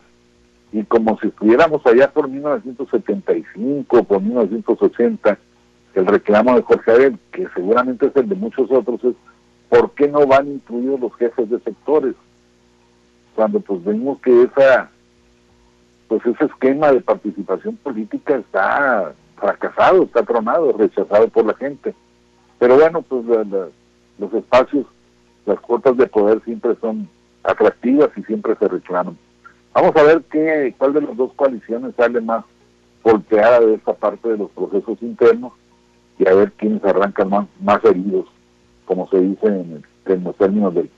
y 0.71 0.83
como 0.83 1.19
si 1.19 1.27
estuviéramos 1.27 1.85
allá 1.85 2.09
por 2.09 2.29
1975, 2.29 4.03
por 4.03 4.21
1980, 4.21 5.37
el 5.95 6.05
reclamo 6.07 6.55
de 6.55 6.61
Jorge 6.61 6.91
Abel, 6.91 7.19
que 7.33 7.47
seguramente 7.53 8.07
es 8.07 8.15
el 8.15 8.29
de 8.29 8.35
muchos 8.35 8.71
otros, 8.71 9.03
es 9.03 9.15
¿por 9.67 9.91
qué 9.91 10.07
no 10.07 10.25
van 10.25 10.47
incluidos 10.47 10.99
los 11.01 11.13
jefes 11.15 11.49
de 11.49 11.59
sectores? 11.59 12.15
Cuando 13.35 13.59
pues 13.59 13.83
vemos 13.83 14.19
que 14.21 14.43
esa 14.43 14.89
pues 16.11 16.25
ese 16.25 16.43
esquema 16.43 16.91
de 16.91 16.99
participación 16.99 17.77
política 17.77 18.35
está 18.35 19.13
fracasado, 19.37 20.03
está 20.03 20.21
tronado, 20.23 20.73
rechazado 20.73 21.29
por 21.29 21.45
la 21.45 21.53
gente. 21.53 21.95
Pero 22.59 22.75
bueno, 22.75 23.01
pues 23.01 23.23
la, 23.27 23.69
los 24.19 24.33
espacios, 24.33 24.85
las 25.45 25.57
cuotas 25.61 25.95
de 25.95 26.07
poder 26.07 26.43
siempre 26.43 26.75
son 26.81 27.07
atractivas 27.43 28.09
y 28.17 28.23
siempre 28.23 28.57
se 28.57 28.67
reclaman. 28.67 29.17
Vamos 29.73 29.95
a 29.95 30.03
ver 30.03 30.21
qué, 30.29 30.75
cuál 30.77 30.91
de 30.91 31.01
las 31.03 31.15
dos 31.15 31.31
coaliciones 31.33 31.95
sale 31.95 32.19
más 32.19 32.43
golpeada 33.05 33.61
de 33.61 33.75
esta 33.75 33.93
parte 33.93 34.27
de 34.27 34.37
los 34.37 34.51
procesos 34.51 35.01
internos 35.01 35.53
y 36.19 36.27
a 36.27 36.33
ver 36.33 36.51
quiénes 36.57 36.83
arrancan 36.83 37.29
más, 37.29 37.47
más 37.61 37.81
heridos, 37.85 38.25
como 38.83 39.07
se 39.07 39.21
dice 39.21 39.47
en, 39.47 39.81
en 40.07 40.23
los 40.25 40.35
términos 40.35 40.75
del, 40.75 40.91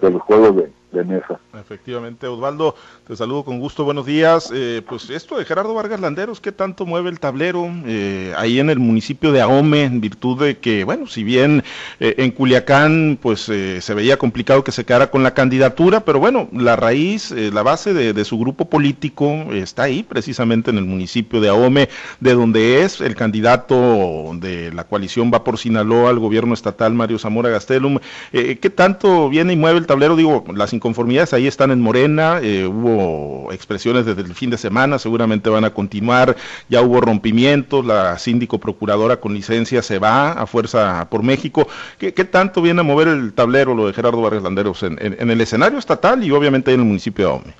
de 0.00 0.10
los 0.10 0.22
juegos 0.22 0.56
de, 0.56 0.72
de. 0.92 1.22
Efectivamente, 1.60 2.26
Osvaldo, 2.26 2.74
te 3.06 3.16
saludo 3.16 3.44
con 3.44 3.58
gusto, 3.60 3.84
buenos 3.84 4.06
días. 4.06 4.50
Eh, 4.54 4.82
pues 4.86 5.10
esto 5.10 5.38
de 5.38 5.44
Gerardo 5.44 5.74
Vargas 5.74 6.00
Landeros, 6.00 6.40
¿qué 6.40 6.52
tanto 6.52 6.86
mueve 6.86 7.10
el 7.10 7.18
tablero 7.18 7.68
eh, 7.86 8.32
ahí 8.36 8.60
en 8.60 8.70
el 8.70 8.78
municipio 8.78 9.32
de 9.32 9.40
Ahome, 9.40 9.84
en 9.84 10.00
virtud 10.00 10.40
de 10.40 10.58
que, 10.58 10.84
bueno, 10.84 11.06
si 11.06 11.24
bien 11.24 11.64
eh, 11.98 12.14
en 12.18 12.30
Culiacán, 12.30 13.18
pues 13.20 13.40
se 13.40 13.94
veía 13.94 14.16
complicado 14.16 14.64
que 14.64 14.72
se 14.72 14.84
quedara 14.84 15.10
con 15.10 15.22
la 15.22 15.34
candidatura, 15.34 16.00
pero 16.00 16.18
bueno, 16.18 16.48
la 16.52 16.76
raíz, 16.76 17.30
la 17.30 17.62
base 17.62 17.94
de, 17.94 18.24
su 18.24 18.38
grupo 18.38 18.68
político 18.68 19.26
está 19.52 19.84
ahí, 19.84 20.02
precisamente 20.02 20.70
en 20.70 20.78
el 20.78 20.84
municipio 20.84 21.40
de 21.40 21.48
Ahome, 21.48 21.88
de 22.20 22.34
donde 22.34 22.82
es 22.82 23.00
el 23.00 23.14
candidato 23.14 24.32
de 24.34 24.72
la 24.72 24.84
coalición 24.84 25.30
Va 25.32 25.44
por 25.44 25.58
Sinaloa 25.58 26.10
al 26.10 26.18
gobierno 26.18 26.54
estatal, 26.54 26.94
Mario 26.94 27.18
Zamora 27.18 27.50
Gastelum. 27.50 27.98
¿Qué 28.32 28.70
tanto 28.74 29.28
viene 29.28 29.52
y 29.52 29.56
mueve 29.56 29.78
el 29.78 29.86
tablero? 29.86 30.16
Digo, 30.16 30.44
las 30.54 30.72
inconformidades 30.76 31.32
ahí 31.34 31.46
están 31.46 31.70
en 31.70 31.80
Morena, 31.80 32.40
eh, 32.42 32.66
hubo 32.66 33.52
expresiones 33.52 34.06
desde 34.06 34.22
el 34.22 34.34
fin 34.34 34.50
de 34.50 34.56
semana, 34.56 34.98
seguramente 34.98 35.50
van 35.50 35.64
a 35.64 35.74
continuar, 35.74 36.36
ya 36.68 36.82
hubo 36.82 37.00
rompimientos, 37.00 37.84
la 37.84 38.18
síndico 38.18 38.58
procuradora 38.58 39.16
con 39.16 39.34
licencia 39.34 39.82
se 39.82 39.98
va 39.98 40.32
a 40.32 40.46
fuerza 40.46 41.08
por 41.10 41.22
México. 41.22 41.66
¿Qué, 41.98 42.12
tanto 42.12 42.62
viene 42.62 42.80
a 42.80 42.84
mover 42.84 43.08
el 43.08 43.32
tablero 43.32 43.74
lo 43.74 43.86
de 43.86 43.92
Gerardo 43.92 44.22
Vargas 44.22 44.42
Landeros 44.42 44.82
en, 44.82 44.98
el 45.30 45.40
escenario 45.40 45.78
estatal 45.78 46.22
y 46.22 46.30
obviamente 46.30 46.72
en 46.72 46.80
el 46.80 46.86
municipio 46.86 47.26
de 47.26 47.32
Ome? 47.32 47.54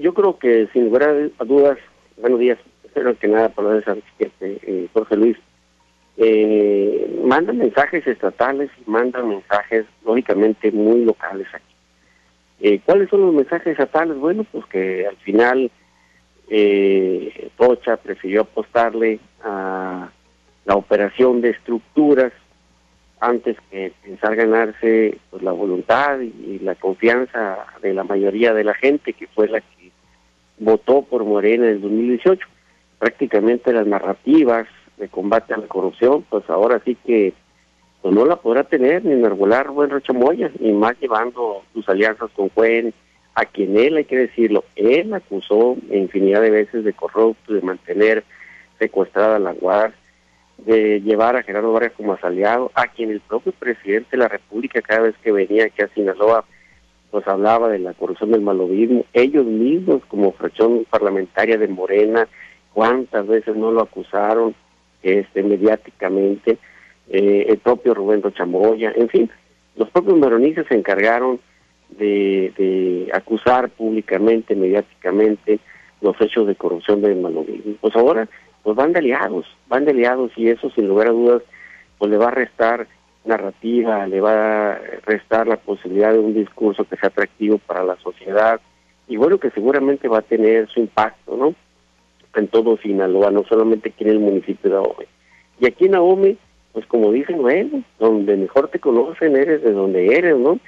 yo 0.00 0.12
creo 0.12 0.38
que 0.38 0.68
sin 0.72 0.84
lugar 0.84 1.30
a 1.38 1.44
dudas, 1.44 1.78
buenos 2.18 2.38
días, 2.38 2.58
espero 2.84 3.18
que 3.18 3.28
nada, 3.28 3.48
por 3.48 3.82
eh, 4.30 4.88
Jorge 4.92 5.16
Luis, 5.16 5.36
eh, 6.16 7.20
mandan 7.24 7.58
mensajes 7.58 8.06
estatales 8.06 8.70
y 8.86 8.90
mandan 8.90 9.28
mensajes 9.28 9.86
lógicamente 10.04 10.70
muy 10.70 11.04
locales 11.04 11.48
aquí. 11.52 11.74
Eh, 12.60 12.80
¿Cuáles 12.84 13.10
son 13.10 13.22
los 13.22 13.34
mensajes 13.34 13.72
estatales? 13.72 14.16
Bueno, 14.16 14.44
pues 14.44 14.64
que 14.66 15.06
al 15.06 15.16
final 15.16 15.70
eh, 16.48 17.50
Pocha 17.56 17.96
prefirió 17.96 18.42
apostarle 18.42 19.18
a 19.42 20.08
la 20.64 20.76
operación 20.76 21.40
de 21.40 21.50
estructuras 21.50 22.32
antes 23.20 23.56
que 23.70 23.92
pensar 24.02 24.36
ganarse 24.36 25.18
pues, 25.30 25.42
la 25.42 25.52
voluntad 25.52 26.20
y, 26.20 26.58
la 26.60 26.74
confianza 26.74 27.58
de 27.82 27.92
la 27.92 28.04
mayoría 28.04 28.54
de 28.54 28.64
la 28.64 28.74
gente 28.74 29.12
que 29.12 29.26
fue 29.26 29.48
la 29.48 29.60
que 29.60 29.90
votó 30.58 31.02
por 31.02 31.24
Morena 31.24 31.66
en 31.66 31.72
el 31.72 31.80
2018. 31.80 32.46
Prácticamente 32.98 33.72
las 33.72 33.86
narrativas 33.86 34.66
de 34.96 35.08
combate 35.08 35.54
a 35.54 35.58
la 35.58 35.66
corrupción, 35.66 36.24
pues 36.28 36.48
ahora 36.48 36.80
sí 36.84 36.96
que 37.06 37.32
pues 38.02 38.14
no 38.14 38.26
la 38.26 38.36
podrá 38.36 38.64
tener 38.64 39.04
ni 39.04 39.12
enarbolar 39.12 39.70
buen 39.70 39.88
Rochamoya, 39.88 40.50
ni 40.60 40.72
más 40.72 40.94
llevando 41.00 41.62
sus 41.72 41.88
alianzas 41.88 42.30
con 42.36 42.50
Cuen, 42.50 42.92
a 43.34 43.46
quien 43.46 43.78
él, 43.78 43.96
hay 43.96 44.04
que 44.04 44.18
decirlo, 44.18 44.64
él 44.76 45.12
acusó 45.14 45.76
infinidad 45.90 46.42
de 46.42 46.50
veces 46.50 46.84
de 46.84 46.92
corrupto, 46.92 47.54
de 47.54 47.62
mantener 47.62 48.24
secuestrada 48.78 49.38
la 49.38 49.54
UAR, 49.58 49.94
de 50.58 51.00
llevar 51.00 51.36
a 51.36 51.42
Gerardo 51.42 51.72
Vargas 51.72 51.92
como 51.96 52.16
aliado, 52.20 52.70
a 52.74 52.88
quien 52.88 53.10
el 53.10 53.20
propio 53.20 53.52
presidente 53.52 54.10
de 54.12 54.18
la 54.18 54.28
República 54.28 54.82
cada 54.82 55.00
vez 55.00 55.14
que 55.22 55.32
venía 55.32 55.64
aquí 55.64 55.82
a 55.82 55.88
Sinaloa, 55.88 56.44
pues 57.10 57.26
hablaba 57.26 57.68
de 57.68 57.78
la 57.78 57.94
corrupción 57.94 58.32
del 58.32 58.42
malobismo, 58.42 59.04
ellos 59.12 59.46
mismos 59.46 60.02
como 60.08 60.32
fracción 60.32 60.84
parlamentaria 60.90 61.56
de 61.58 61.68
Morena, 61.68 62.28
cuántas 62.72 63.26
veces 63.26 63.56
no 63.56 63.70
lo 63.70 63.82
acusaron 63.82 64.54
este 65.04 65.42
mediáticamente, 65.42 66.58
eh, 67.08 67.46
el 67.48 67.58
propio 67.58 67.94
Rubén 67.94 68.22
Rochamoya, 68.22 68.92
en 68.96 69.08
fin, 69.08 69.30
los 69.76 69.90
propios 69.90 70.16
moronices 70.18 70.66
se 70.68 70.74
encargaron 70.74 71.40
de, 71.90 73.10
acusar 73.12 73.70
públicamente, 73.70 74.54
mediáticamente, 74.54 75.60
los 76.00 76.20
hechos 76.20 76.46
de 76.46 76.56
corrupción 76.56 77.02
de 77.02 77.14
Malovismo. 77.14 77.74
Pues 77.80 77.94
ahora, 77.96 78.28
pues 78.62 78.76
van 78.76 78.92
de 78.92 78.98
aliados, 79.00 79.46
van 79.68 79.84
de 79.84 79.92
aliados 79.92 80.32
y 80.36 80.48
eso 80.48 80.70
sin 80.70 80.88
lugar 80.88 81.08
a 81.08 81.12
dudas, 81.12 81.42
pues 81.98 82.10
le 82.10 82.16
va 82.16 82.28
a 82.28 82.32
restar 82.32 82.86
narrativa, 83.24 84.06
le 84.06 84.20
va 84.20 84.72
a 84.72 84.78
restar 85.06 85.46
la 85.46 85.56
posibilidad 85.56 86.12
de 86.12 86.18
un 86.18 86.34
discurso 86.34 86.84
que 86.84 86.96
sea 86.96 87.08
atractivo 87.08 87.58
para 87.58 87.82
la 87.82 87.96
sociedad 87.96 88.60
y 89.08 89.16
bueno, 89.16 89.38
que 89.38 89.50
seguramente 89.50 90.08
va 90.08 90.18
a 90.18 90.22
tener 90.22 90.68
su 90.68 90.80
impacto, 90.80 91.36
¿no? 91.36 91.54
En 92.36 92.48
todo 92.48 92.76
Sinaloa, 92.78 93.30
no 93.30 93.44
solamente 93.44 93.90
aquí 93.90 94.04
en 94.04 94.10
el 94.10 94.20
municipio 94.20 94.70
de 94.70 94.76
Ahome. 94.76 95.06
Y 95.60 95.66
aquí 95.66 95.86
en 95.86 95.94
Ahome, 95.94 96.36
pues 96.72 96.86
como 96.86 97.12
dicen, 97.12 97.38
bueno, 97.38 97.82
donde 97.98 98.36
mejor 98.36 98.68
te 98.68 98.80
conocen 98.80 99.36
eres 99.36 99.62
de 99.62 99.72
donde 99.72 100.16
eres, 100.16 100.36
¿no? 100.36 100.58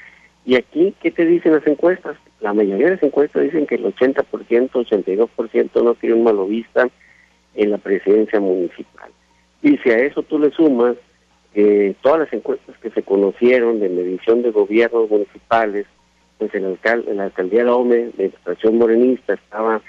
Y 0.45 0.55
aquí, 0.55 0.95
¿qué 1.03 1.11
te 1.11 1.27
dicen 1.27 1.53
las 1.53 1.67
encuestas? 1.67 2.17
La 2.41 2.53
mayoría 2.53 2.87
de 2.87 2.93
las 2.93 3.03
encuestas 3.03 3.43
dicen 3.43 3.67
que 3.67 3.75
el 3.75 3.85
80%, 3.85 4.71
82% 4.71 5.83
no 5.83 5.95
tiene 5.95 6.15
un 6.15 6.23
malovista 6.23 6.89
en 7.57 7.71
la 7.73 7.79
presidencia 7.79 8.39
municipal. 8.39 9.11
Y 9.63 9.77
si 9.79 9.91
a 9.91 9.99
eso 9.99 10.23
tú 10.23 10.39
le 10.39 10.53
sumas 10.53 10.97
que 11.53 11.97
todas 12.03 12.21
las 12.21 12.33
encuestas 12.33 12.77
que 12.79 12.91
se 12.91 13.03
conocieron 13.03 13.81
de 13.81 13.89
medición 13.89 14.43
de 14.43 14.53
gobiernos 14.53 15.11
municipales, 15.11 15.87
pues 16.39 16.55
el 16.55 16.67
alcalde, 16.67 17.15
la 17.15 17.25
alcaldía 17.25 17.65
de 17.65 17.71
Ome, 17.71 18.11
de 18.17 18.27
extracción 18.27 18.77
morenista, 18.79 19.35
estaba 19.35 19.81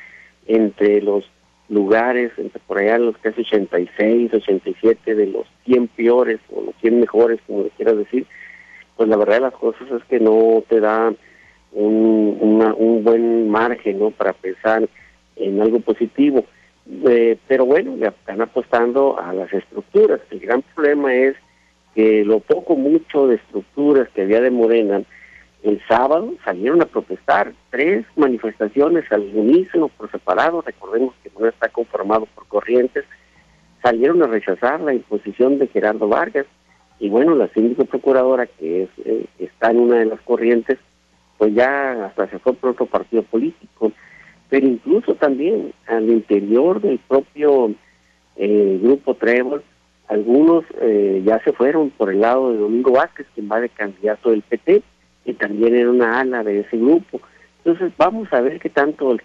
entre 0.48 1.02
los 1.02 1.30
lugares, 1.70 2.32
entre 2.38 2.60
por 2.60 2.78
allá 2.80 2.98
los 2.98 3.18
casi 3.18 3.42
86, 3.42 4.34
87 4.34 5.16
de 5.16 5.28
los 5.28 5.48
100 5.66 5.88
peores 5.90 6.40
o 6.50 6.62
los 6.62 6.76
100 6.82 7.00
mejores, 7.00 7.40
como 7.46 7.64
le 7.64 7.70
quieras 7.72 7.98
decir, 7.98 8.26
pues 8.96 9.10
la 9.10 9.18
verdad 9.18 9.36
de 9.36 9.42
las 9.42 9.54
cosas 9.54 9.90
es 9.92 10.04
que 10.06 10.20
no 10.20 10.64
te 10.68 10.80
da 10.80 11.14
un, 11.74 12.74
un 12.78 13.04
buen 13.04 13.50
margen 13.50 14.00
¿no? 14.00 14.12
para 14.12 14.34
pensar 14.34 14.88
en 15.36 15.62
algo 15.62 15.80
positivo. 15.80 16.46
Eh, 17.10 17.38
pero 17.48 17.66
bueno, 17.66 17.96
le 17.98 18.08
están 18.08 18.42
apostando 18.42 19.20
a 19.20 19.34
las 19.34 19.52
estructuras. 19.52 20.22
El 20.32 20.40
gran 20.40 20.62
problema 20.74 21.14
es 21.14 21.36
que 21.94 22.24
lo 22.24 22.40
poco 22.40 22.76
mucho 22.76 23.28
de 23.28 23.36
estructuras 23.36 24.08
que 24.10 24.22
había 24.22 24.42
de 24.42 24.52
Morena, 24.52 25.02
el 25.68 25.82
sábado 25.88 26.34
salieron 26.44 26.82
a 26.82 26.86
protestar 26.86 27.54
tres 27.70 28.06
manifestaciones 28.16 29.12
al 29.12 29.22
unísono 29.34 29.90
por 29.90 30.10
separado, 30.12 30.62
recordemos 30.62 31.14
que 31.24 31.32
no 31.38 31.48
está 31.48 31.70
conformado 31.70 32.26
por 32.34 32.48
corrientes, 32.48 33.06
salieron 33.82 34.24
a 34.24 34.28
rechazar 34.28 34.80
la 34.82 34.94
imposición 34.94 35.60
de 35.60 35.68
Gerardo 35.68 36.08
Vargas. 36.08 36.46
Y 37.00 37.10
bueno, 37.10 37.36
la 37.36 37.48
síndico 37.50 37.86
procuradora 37.86 38.48
que 38.48 38.84
es, 38.84 38.90
eh, 39.06 39.26
está 39.38 39.72
en 39.72 39.80
una 39.80 39.98
de 39.98 40.06
las 40.06 40.20
corrientes, 40.22 40.80
pues 41.38 41.54
ya 41.54 42.06
hasta 42.06 42.28
se 42.30 42.40
fue 42.40 42.54
por 42.54 42.72
otro 42.72 42.88
partido 42.88 43.22
político, 43.24 43.92
pero 44.50 44.66
incluso 44.66 45.16
también 45.16 45.74
al 45.86 46.10
interior 46.10 46.82
del 46.82 46.98
propio 47.00 47.74
eh, 48.36 48.80
grupo 48.82 49.14
Trébol, 49.14 49.64
algunos 50.08 50.64
eh, 50.82 51.22
ya 51.26 51.40
se 51.44 51.52
fueron 51.52 51.90
por 51.92 52.10
el 52.12 52.22
lado 52.22 52.52
de 52.52 52.58
Domingo 52.58 52.92
Vázquez, 52.92 53.28
quien 53.36 53.50
va 53.52 53.60
de 53.60 53.70
candidato 53.70 54.32
del 54.32 54.42
PT, 54.42 54.82
y 55.28 55.34
también 55.34 55.76
era 55.76 55.90
una 55.90 56.22
ala 56.22 56.42
de 56.44 56.62
ese 56.62 56.78
grupo. 56.78 57.22
Entonces 57.60 57.92
vamos 57.98 58.32
a 58.32 58.42
ver 58.42 58.60
qué 58.60 58.70
tanto, 58.70 59.18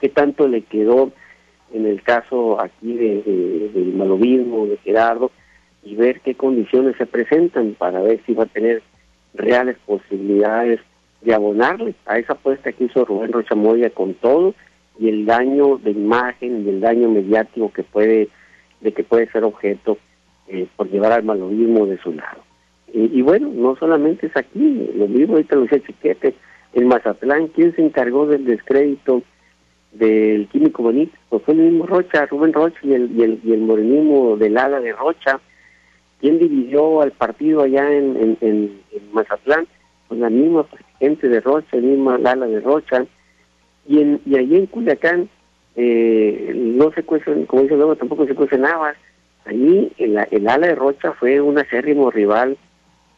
qué 0.00 0.08
tanto 0.08 0.48
le 0.48 0.62
quedó 0.62 1.12
en 1.72 1.86
el 1.86 2.02
caso 2.02 2.60
aquí 2.60 2.94
de, 2.94 3.70
del 3.74 3.92
malovismo 3.92 4.66
de 4.66 4.78
Gerardo 4.78 5.30
y 5.84 5.94
ver 5.94 6.20
qué 6.20 6.34
condiciones 6.34 6.96
se 6.96 7.04
presentan 7.04 7.74
para 7.78 8.00
ver 8.00 8.20
si 8.24 8.32
va 8.32 8.44
a 8.44 8.46
tener 8.46 8.82
reales 9.34 9.76
posibilidades 9.84 10.80
de 11.20 11.34
abonarle 11.34 11.94
a 12.06 12.18
esa 12.18 12.32
apuesta 12.32 12.72
que 12.72 12.84
hizo 12.84 13.04
Rubén 13.04 13.32
Rochamoya 13.32 13.90
con 13.90 14.14
todo 14.14 14.54
y 14.98 15.10
el 15.10 15.26
daño 15.26 15.76
de 15.76 15.90
imagen 15.90 16.64
y 16.64 16.70
el 16.70 16.80
daño 16.80 17.10
mediático 17.10 17.70
que 17.70 17.82
puede 17.82 18.30
de 18.80 18.92
que 18.92 19.04
puede 19.04 19.30
ser 19.30 19.44
objeto 19.44 19.98
eh, 20.46 20.66
por 20.76 20.88
llevar 20.88 21.12
al 21.12 21.24
malovismo 21.24 21.84
de 21.84 21.98
su 21.98 22.12
lado. 22.12 22.47
Y, 22.92 23.20
bueno, 23.22 23.50
no 23.54 23.76
solamente 23.76 24.26
es 24.26 24.36
aquí, 24.36 24.90
lo 24.94 25.08
mismo 25.08 25.34
ahorita 25.34 25.56
lo 25.56 25.62
decía 25.62 25.82
Chiquete, 25.86 26.34
en 26.72 26.88
Mazatlán, 26.88 27.48
¿quién 27.48 27.74
se 27.74 27.82
encargó 27.82 28.26
del 28.26 28.44
descrédito 28.44 29.22
del 29.92 30.48
químico 30.48 30.82
bonito? 30.82 31.12
Pues 31.28 31.42
fue 31.42 31.54
el 31.54 31.60
mismo 31.60 31.86
Rocha, 31.86 32.26
Rubén 32.26 32.52
Rocha 32.52 32.78
y 32.82 32.94
el, 32.94 33.10
y 33.14 33.22
el, 33.22 33.40
y 33.44 33.52
el 33.52 33.60
morenismo 33.60 34.36
del 34.36 34.56
ala 34.56 34.80
de 34.80 34.92
Rocha. 34.92 35.40
¿Quién 36.20 36.38
dividió 36.38 37.02
al 37.02 37.12
partido 37.12 37.62
allá 37.62 37.92
en, 37.92 38.36
en, 38.40 38.80
Mazatlán? 39.12 39.66
Pues 40.08 40.20
la 40.20 40.30
misma 40.30 40.66
gente 40.98 41.28
de 41.28 41.40
Rocha, 41.40 41.76
el 41.76 41.84
mismo 41.84 42.10
ala 42.10 42.46
de 42.46 42.60
Rocha. 42.60 43.06
Y, 43.86 44.00
en, 44.00 44.20
y 44.24 44.36
allí 44.36 44.56
en 44.56 44.66
Culiacán 44.66 45.28
eh, 45.76 46.52
no 46.54 46.90
se 46.92 47.02
cuecen, 47.02 47.46
como 47.46 47.62
dice 47.62 47.76
luego, 47.76 47.96
tampoco 47.96 48.26
se 48.26 48.34
cuecen 48.34 48.62
nada. 48.62 48.94
Allí 49.44 49.92
el, 49.98 50.18
el 50.30 50.48
ala 50.48 50.66
de 50.66 50.74
Rocha 50.74 51.12
fue 51.12 51.40
un 51.40 51.58
acérrimo 51.58 52.10
rival 52.10 52.56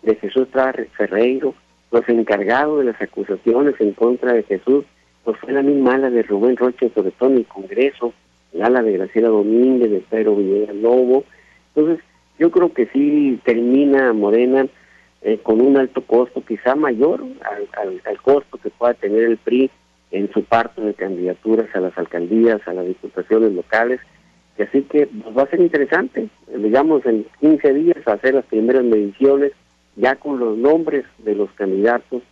de 0.02 0.14
Jesús 0.16 0.48
Ferreiro, 0.96 1.54
los 1.90 2.08
encargados 2.08 2.78
de 2.78 2.84
las 2.84 3.00
acusaciones 3.00 3.74
en 3.80 3.92
contra 3.92 4.32
de 4.32 4.42
Jesús, 4.44 4.84
pues 5.24 5.36
fue 5.38 5.52
la 5.52 5.62
misma 5.62 5.94
ala 5.94 6.10
de 6.10 6.22
Rubén 6.22 6.56
Rocha, 6.56 6.86
sobre 6.94 7.10
todo 7.10 7.30
en 7.30 7.38
el 7.38 7.46
Congreso, 7.46 8.12
la 8.52 8.66
ala 8.66 8.82
de 8.82 8.92
Graciela 8.92 9.28
Domínguez, 9.28 9.90
de 9.90 10.00
Pedro 10.00 10.36
Villegas 10.36 10.76
Lobo. 10.76 11.24
Entonces, 11.74 12.04
yo 12.38 12.50
creo 12.50 12.72
que 12.72 12.86
sí 12.86 13.38
termina 13.44 14.12
Morena 14.12 14.66
eh, 15.22 15.38
con 15.42 15.60
un 15.60 15.76
alto 15.76 16.00
costo, 16.02 16.42
quizá 16.42 16.74
mayor 16.74 17.22
al, 17.42 18.22
costo 18.22 18.58
que 18.58 18.70
pueda 18.70 18.94
tener 18.94 19.24
el 19.24 19.36
PRI 19.36 19.70
en 20.10 20.32
su 20.32 20.42
parto 20.44 20.82
de 20.82 20.94
candidaturas 20.94 21.66
a 21.74 21.80
las 21.80 21.96
alcaldías, 21.98 22.66
a 22.66 22.72
las 22.72 22.86
diputaciones 22.86 23.52
locales. 23.52 24.00
Así 24.58 24.82
que 24.82 25.06
pues, 25.06 25.36
va 25.36 25.42
a 25.42 25.50
ser 25.50 25.60
interesante, 25.60 26.28
digamos, 26.54 27.04
en 27.06 27.26
15 27.40 27.74
días 27.74 27.96
hacer 28.06 28.34
las 28.34 28.44
primeras 28.46 28.84
mediciones 28.84 29.52
ya 30.00 30.16
con 30.16 30.38
los 30.38 30.56
nombres 30.56 31.04
de 31.18 31.34
los 31.34 31.50
candidatos 31.52 32.22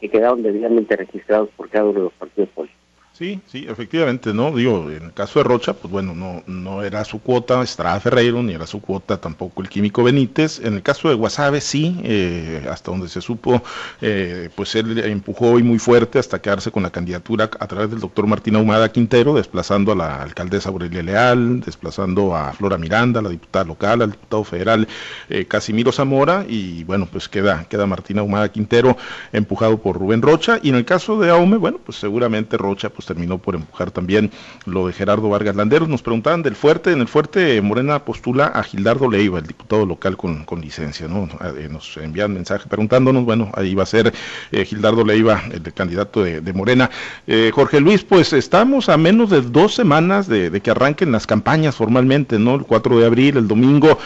que 0.00 0.08
quedaron 0.08 0.42
debidamente 0.42 0.96
registrados 0.96 1.50
por 1.56 1.68
cada 1.68 1.84
uno 1.84 1.92
de 1.94 2.04
los 2.04 2.12
partidos 2.14 2.48
políticos. 2.50 2.81
Sí, 3.14 3.42
sí, 3.46 3.66
efectivamente, 3.68 4.32
¿no? 4.32 4.52
Digo, 4.56 4.90
en 4.90 5.02
el 5.02 5.12
caso 5.12 5.38
de 5.38 5.44
Rocha, 5.44 5.74
pues 5.74 5.92
bueno, 5.92 6.14
no, 6.14 6.42
no 6.46 6.82
era 6.82 7.04
su 7.04 7.20
cuota 7.20 7.62
Estrada 7.62 8.00
Ferreiro, 8.00 8.42
ni 8.42 8.54
era 8.54 8.66
su 8.66 8.80
cuota 8.80 9.20
tampoco 9.20 9.60
el 9.60 9.68
químico 9.68 10.02
Benítez. 10.02 10.58
En 10.60 10.72
el 10.74 10.82
caso 10.82 11.10
de 11.10 11.14
Guasave, 11.14 11.60
sí, 11.60 12.00
eh, 12.04 12.66
hasta 12.70 12.90
donde 12.90 13.10
se 13.10 13.20
supo, 13.20 13.62
eh, 14.00 14.48
pues 14.56 14.74
él 14.76 14.98
empujó 14.98 15.58
y 15.58 15.62
muy 15.62 15.78
fuerte 15.78 16.18
hasta 16.18 16.40
quedarse 16.40 16.70
con 16.70 16.82
la 16.82 16.90
candidatura 16.90 17.50
a 17.60 17.66
través 17.66 17.90
del 17.90 18.00
doctor 18.00 18.26
Martín 18.26 18.56
Ahumada 18.56 18.90
Quintero, 18.90 19.34
desplazando 19.34 19.92
a 19.92 19.94
la 19.94 20.22
alcaldesa 20.22 20.70
Aurelia 20.70 21.02
Leal, 21.02 21.60
desplazando 21.60 22.34
a 22.34 22.54
Flora 22.54 22.78
Miranda, 22.78 23.20
la 23.20 23.28
diputada 23.28 23.66
local, 23.66 24.00
al 24.00 24.12
diputado 24.12 24.42
federal 24.42 24.88
eh, 25.28 25.44
Casimiro 25.44 25.92
Zamora, 25.92 26.46
y 26.48 26.82
bueno, 26.84 27.06
pues 27.12 27.28
queda, 27.28 27.64
queda 27.68 27.84
Martín 27.86 28.18
Ahumada 28.18 28.50
Quintero 28.50 28.96
empujado 29.32 29.76
por 29.82 29.98
Rubén 29.98 30.22
Rocha. 30.22 30.58
Y 30.62 30.70
en 30.70 30.76
el 30.76 30.86
caso 30.86 31.20
de 31.20 31.28
Aume, 31.28 31.58
bueno, 31.58 31.78
pues 31.84 31.98
seguramente 31.98 32.56
Rocha, 32.56 32.88
pues 32.88 33.01
pues, 33.02 33.06
terminó 33.06 33.38
por 33.38 33.54
empujar 33.56 33.90
también 33.90 34.30
lo 34.64 34.86
de 34.86 34.92
Gerardo 34.92 35.28
Vargas 35.28 35.56
Landeros. 35.56 35.88
Nos 35.88 36.02
preguntaban 36.02 36.42
del 36.42 36.54
fuerte, 36.54 36.92
en 36.92 37.00
el 37.00 37.08
fuerte 37.08 37.60
Morena 37.60 38.04
postula 38.04 38.46
a 38.46 38.62
Gildardo 38.62 39.10
Leiva, 39.10 39.40
el 39.40 39.46
diputado 39.46 39.84
local 39.84 40.16
con, 40.16 40.44
con 40.44 40.60
licencia, 40.60 41.08
¿no? 41.08 41.28
Eh, 41.58 41.68
nos 41.70 41.96
envían 41.96 42.32
mensaje 42.32 42.68
preguntándonos, 42.68 43.24
bueno, 43.24 43.50
ahí 43.54 43.74
va 43.74 43.82
a 43.82 43.86
ser 43.86 44.12
eh, 44.52 44.64
Gildardo 44.64 45.04
Leiva, 45.04 45.42
el 45.50 45.72
candidato 45.72 46.22
de, 46.22 46.52
Morena. 46.52 46.90
Eh, 47.26 47.50
Jorge 47.52 47.80
Luis, 47.80 48.04
pues 48.04 48.32
estamos 48.32 48.88
a 48.88 48.96
menos 48.98 49.30
de 49.30 49.40
dos 49.40 49.74
semanas 49.74 50.28
de, 50.28 50.60
que 50.60 50.70
arranquen 50.70 51.10
las 51.10 51.26
campañas 51.26 51.74
formalmente, 51.74 52.38
¿no? 52.38 52.54
El 52.54 52.64
4 52.64 52.98
de 52.98 53.06
abril, 53.06 53.36
el 53.38 53.48
domingo, 53.48 53.98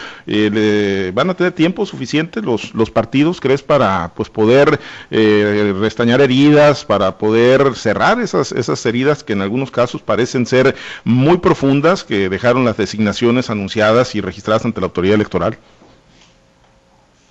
¿van 1.13 1.29
a 1.29 1.33
tener 1.33 1.51
tiempo 1.51 1.85
suficiente 1.85 2.41
los, 2.41 2.73
los 2.73 2.89
partidos, 2.89 3.41
crees, 3.41 3.61
para 3.61 4.11
pues 4.15 4.29
poder 4.29 4.79
restañar 5.11 6.21
heridas, 6.21 6.85
para 6.85 7.17
poder 7.17 7.75
cerrar 7.75 8.21
esas, 8.21 8.53
esas 8.53 8.79
heridas 8.87 9.23
que 9.23 9.33
en 9.33 9.41
algunos 9.41 9.69
casos 9.69 10.01
parecen 10.01 10.45
ser 10.45 10.75
muy 11.03 11.37
profundas, 11.37 12.03
que 12.03 12.29
dejaron 12.29 12.65
las 12.65 12.77
designaciones 12.77 13.49
anunciadas 13.49 14.15
y 14.15 14.21
registradas 14.21 14.65
ante 14.65 14.81
la 14.81 14.87
autoridad 14.87 15.15
electoral? 15.15 15.57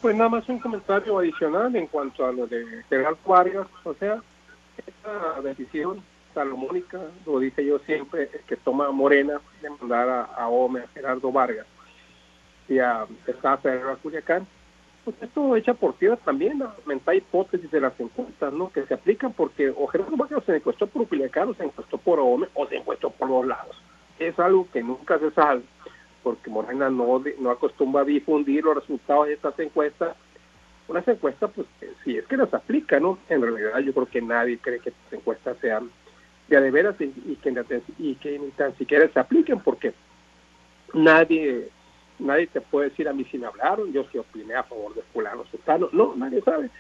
Pues 0.01 0.15
nada 0.15 0.31
más 0.31 0.49
un 0.49 0.61
comentario 0.61 1.19
adicional 1.19 1.75
en 1.75 1.87
cuanto 1.89 2.25
a 2.25 2.33
lo 2.33 2.47
de 2.47 2.65
Gerardo 2.89 3.19
Vargas, 3.27 3.67
o 3.83 3.95
sea, 3.95 4.23
esta 4.87 5.41
decisión 5.43 6.03
salomónica, 6.35 7.01
lo 7.25 7.41
dije 7.41 7.65
yo 7.65 7.79
siempre, 7.81 8.29
que 8.47 8.57
toma 8.57 8.91
Morena 8.93 9.41
de 9.63 9.71
mandar 9.71 10.09
a, 10.09 10.23
a 10.23 10.49
Ome, 10.49 10.85
Gerardo 10.95 11.33
Vargas 11.33 11.67
y 12.69 12.79
a 12.79 13.07
Ferrer 13.63 13.89
a 13.89 13.97
Culiacán, 13.97 14.47
pues 15.07 15.23
esto 15.23 15.55
echa 15.55 15.73
por 15.73 15.95
tierra 15.95 16.17
también 16.17 16.59
la 16.59 16.75
mental 16.85 17.15
hipótesis 17.15 17.71
de 17.71 17.81
las 17.81 17.99
encuestas, 18.01 18.53
¿no? 18.53 18.73
Que 18.73 18.85
se 18.87 18.95
aplican 18.95 19.33
porque 19.33 19.71
o 19.71 19.87
Gerardo 19.87 20.17
Vargas 20.17 20.43
se 20.45 20.57
encuestó 20.57 20.89
por 20.89 21.07
Culiacán, 21.07 21.49
o 21.49 21.55
se 21.55 21.63
encuestó 21.63 21.97
por 21.97 22.19
OME, 22.19 22.49
o 22.55 22.67
se 22.67 22.79
encuestó 22.79 23.11
por 23.11 23.31
los 23.31 23.47
lados. 23.47 23.81
es 24.19 24.37
algo 24.41 24.67
que 24.73 24.83
nunca 24.83 25.17
se 25.21 25.31
sabe, 25.31 25.63
porque 26.25 26.51
Morena 26.51 26.91
no, 26.91 27.23
no 27.39 27.51
acostumbra 27.53 28.03
a 28.03 28.05
difundir 28.05 28.65
los 28.65 28.75
resultados 28.75 29.29
de 29.29 29.35
estas 29.35 29.57
encuestas. 29.61 30.17
Unas 30.89 31.07
encuestas, 31.07 31.53
pues, 31.55 31.69
si 32.03 32.17
es 32.17 32.27
que 32.27 32.37
las 32.37 32.53
aplica, 32.53 32.99
¿no? 32.99 33.21
En 33.29 33.43
realidad 33.43 33.79
yo 33.79 33.95
creo 33.95 34.07
que 34.07 34.21
nadie 34.21 34.59
cree 34.59 34.81
que 34.81 34.89
estas 34.89 35.13
encuestas 35.13 35.57
sean 35.61 35.89
de, 36.49 36.61
de 36.61 36.71
veras 36.73 36.97
y 37.01 38.17
que 38.17 38.39
ni 38.41 38.51
tan 38.51 38.77
siquiera 38.77 39.09
se 39.13 39.21
apliquen, 39.21 39.61
porque 39.61 39.95
nadie 40.95 41.71
nadie 42.19 42.47
te 42.47 42.61
puede 42.61 42.91
decir 42.91 43.09
a 43.09 43.13
mí 43.13 43.25
si 43.31 43.39
me 43.39 43.47
hablaron, 43.47 43.93
yo 43.93 44.05
sí 44.11 44.19
opiné 44.19 44.55
a 44.55 44.63
favor 44.63 44.95
de 44.95 45.03
fulano, 45.13 45.45
sultano, 45.51 45.89
no, 45.93 46.15
nadie 46.17 46.41
sabe. 46.43 46.71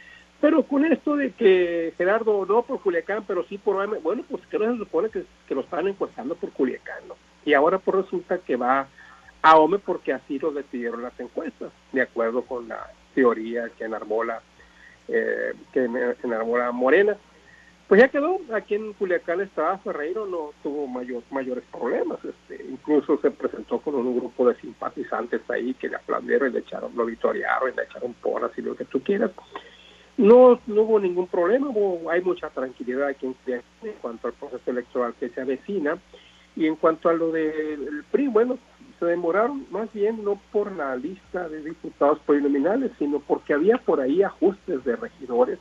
Pero 0.40 0.62
con 0.64 0.84
esto 0.84 1.16
de 1.16 1.32
que 1.32 1.94
Gerardo 1.96 2.44
no 2.44 2.62
por 2.62 2.80
Culiacán, 2.82 3.24
pero 3.26 3.44
sí 3.44 3.56
por 3.56 3.76
OM, 3.76 4.02
bueno, 4.02 4.22
pues 4.28 4.46
que 4.46 4.58
se 4.58 4.76
supone 4.76 5.08
que, 5.08 5.24
que 5.48 5.54
lo 5.54 5.62
están 5.62 5.88
encuestando 5.88 6.34
por 6.34 6.50
Culiacán, 6.50 7.08
¿no? 7.08 7.16
Y 7.44 7.54
ahora 7.54 7.78
pues 7.78 8.04
resulta 8.04 8.38
que 8.38 8.56
va 8.56 8.88
a 9.42 9.56
OME 9.56 9.78
porque 9.78 10.12
así 10.12 10.38
lo 10.38 10.50
decidieron 10.52 11.02
las 11.02 11.18
encuestas, 11.20 11.72
de 11.92 12.02
acuerdo 12.02 12.42
con 12.42 12.68
la 12.68 12.90
teoría 13.14 13.70
que 13.78 13.84
enarbola, 13.84 14.42
eh, 15.08 15.54
que 15.72 15.84
enarbola 16.24 16.72
Morena. 16.72 17.16
Pues 17.88 18.00
ya 18.00 18.08
quedó, 18.08 18.40
aquí 18.52 18.74
en 18.74 18.94
Culiacán 18.94 19.40
estaba 19.40 19.78
Ferreiro, 19.78 20.26
no 20.26 20.50
tuvo 20.60 20.88
mayor, 20.88 21.22
mayores 21.30 21.62
problemas, 21.70 22.18
este, 22.24 22.64
incluso 22.68 23.16
se 23.20 23.30
presentó 23.30 23.78
con 23.78 23.94
un 23.94 24.18
grupo 24.18 24.48
de 24.48 24.56
simpatizantes 24.56 25.48
ahí 25.48 25.72
que 25.74 25.88
le 25.88 25.94
aplaudieron 25.94 26.50
y 26.50 26.54
le 26.54 26.58
echaron, 26.60 26.96
lo 26.96 27.06
victoriaron 27.06 27.72
y 27.72 27.76
le 27.76 27.84
echaron 27.84 28.14
porras 28.14 28.50
y 28.56 28.62
lo 28.62 28.74
que 28.74 28.86
tú 28.86 29.00
quieras. 29.02 29.30
No, 30.16 30.58
no 30.66 30.82
hubo 30.82 30.98
ningún 30.98 31.28
problema, 31.28 31.68
hay 32.10 32.22
mucha 32.22 32.50
tranquilidad 32.50 33.06
aquí 33.06 33.26
en 33.26 33.34
Culiacán 33.34 33.70
en 33.84 33.92
cuanto 34.00 34.26
al 34.26 34.34
proceso 34.34 34.68
electoral 34.68 35.14
que 35.20 35.28
se 35.28 35.40
avecina 35.40 35.96
y 36.56 36.66
en 36.66 36.74
cuanto 36.74 37.08
a 37.08 37.12
lo 37.12 37.30
del 37.30 38.02
PRI, 38.10 38.26
bueno, 38.26 38.58
se 38.98 39.04
demoraron 39.04 39.64
más 39.70 39.92
bien 39.92 40.24
no 40.24 40.40
por 40.50 40.72
la 40.72 40.96
lista 40.96 41.48
de 41.48 41.62
diputados 41.62 42.18
plurinominales, 42.26 42.90
sino 42.98 43.20
porque 43.20 43.54
había 43.54 43.78
por 43.78 44.00
ahí 44.00 44.24
ajustes 44.24 44.82
de 44.84 44.96
regidores 44.96 45.60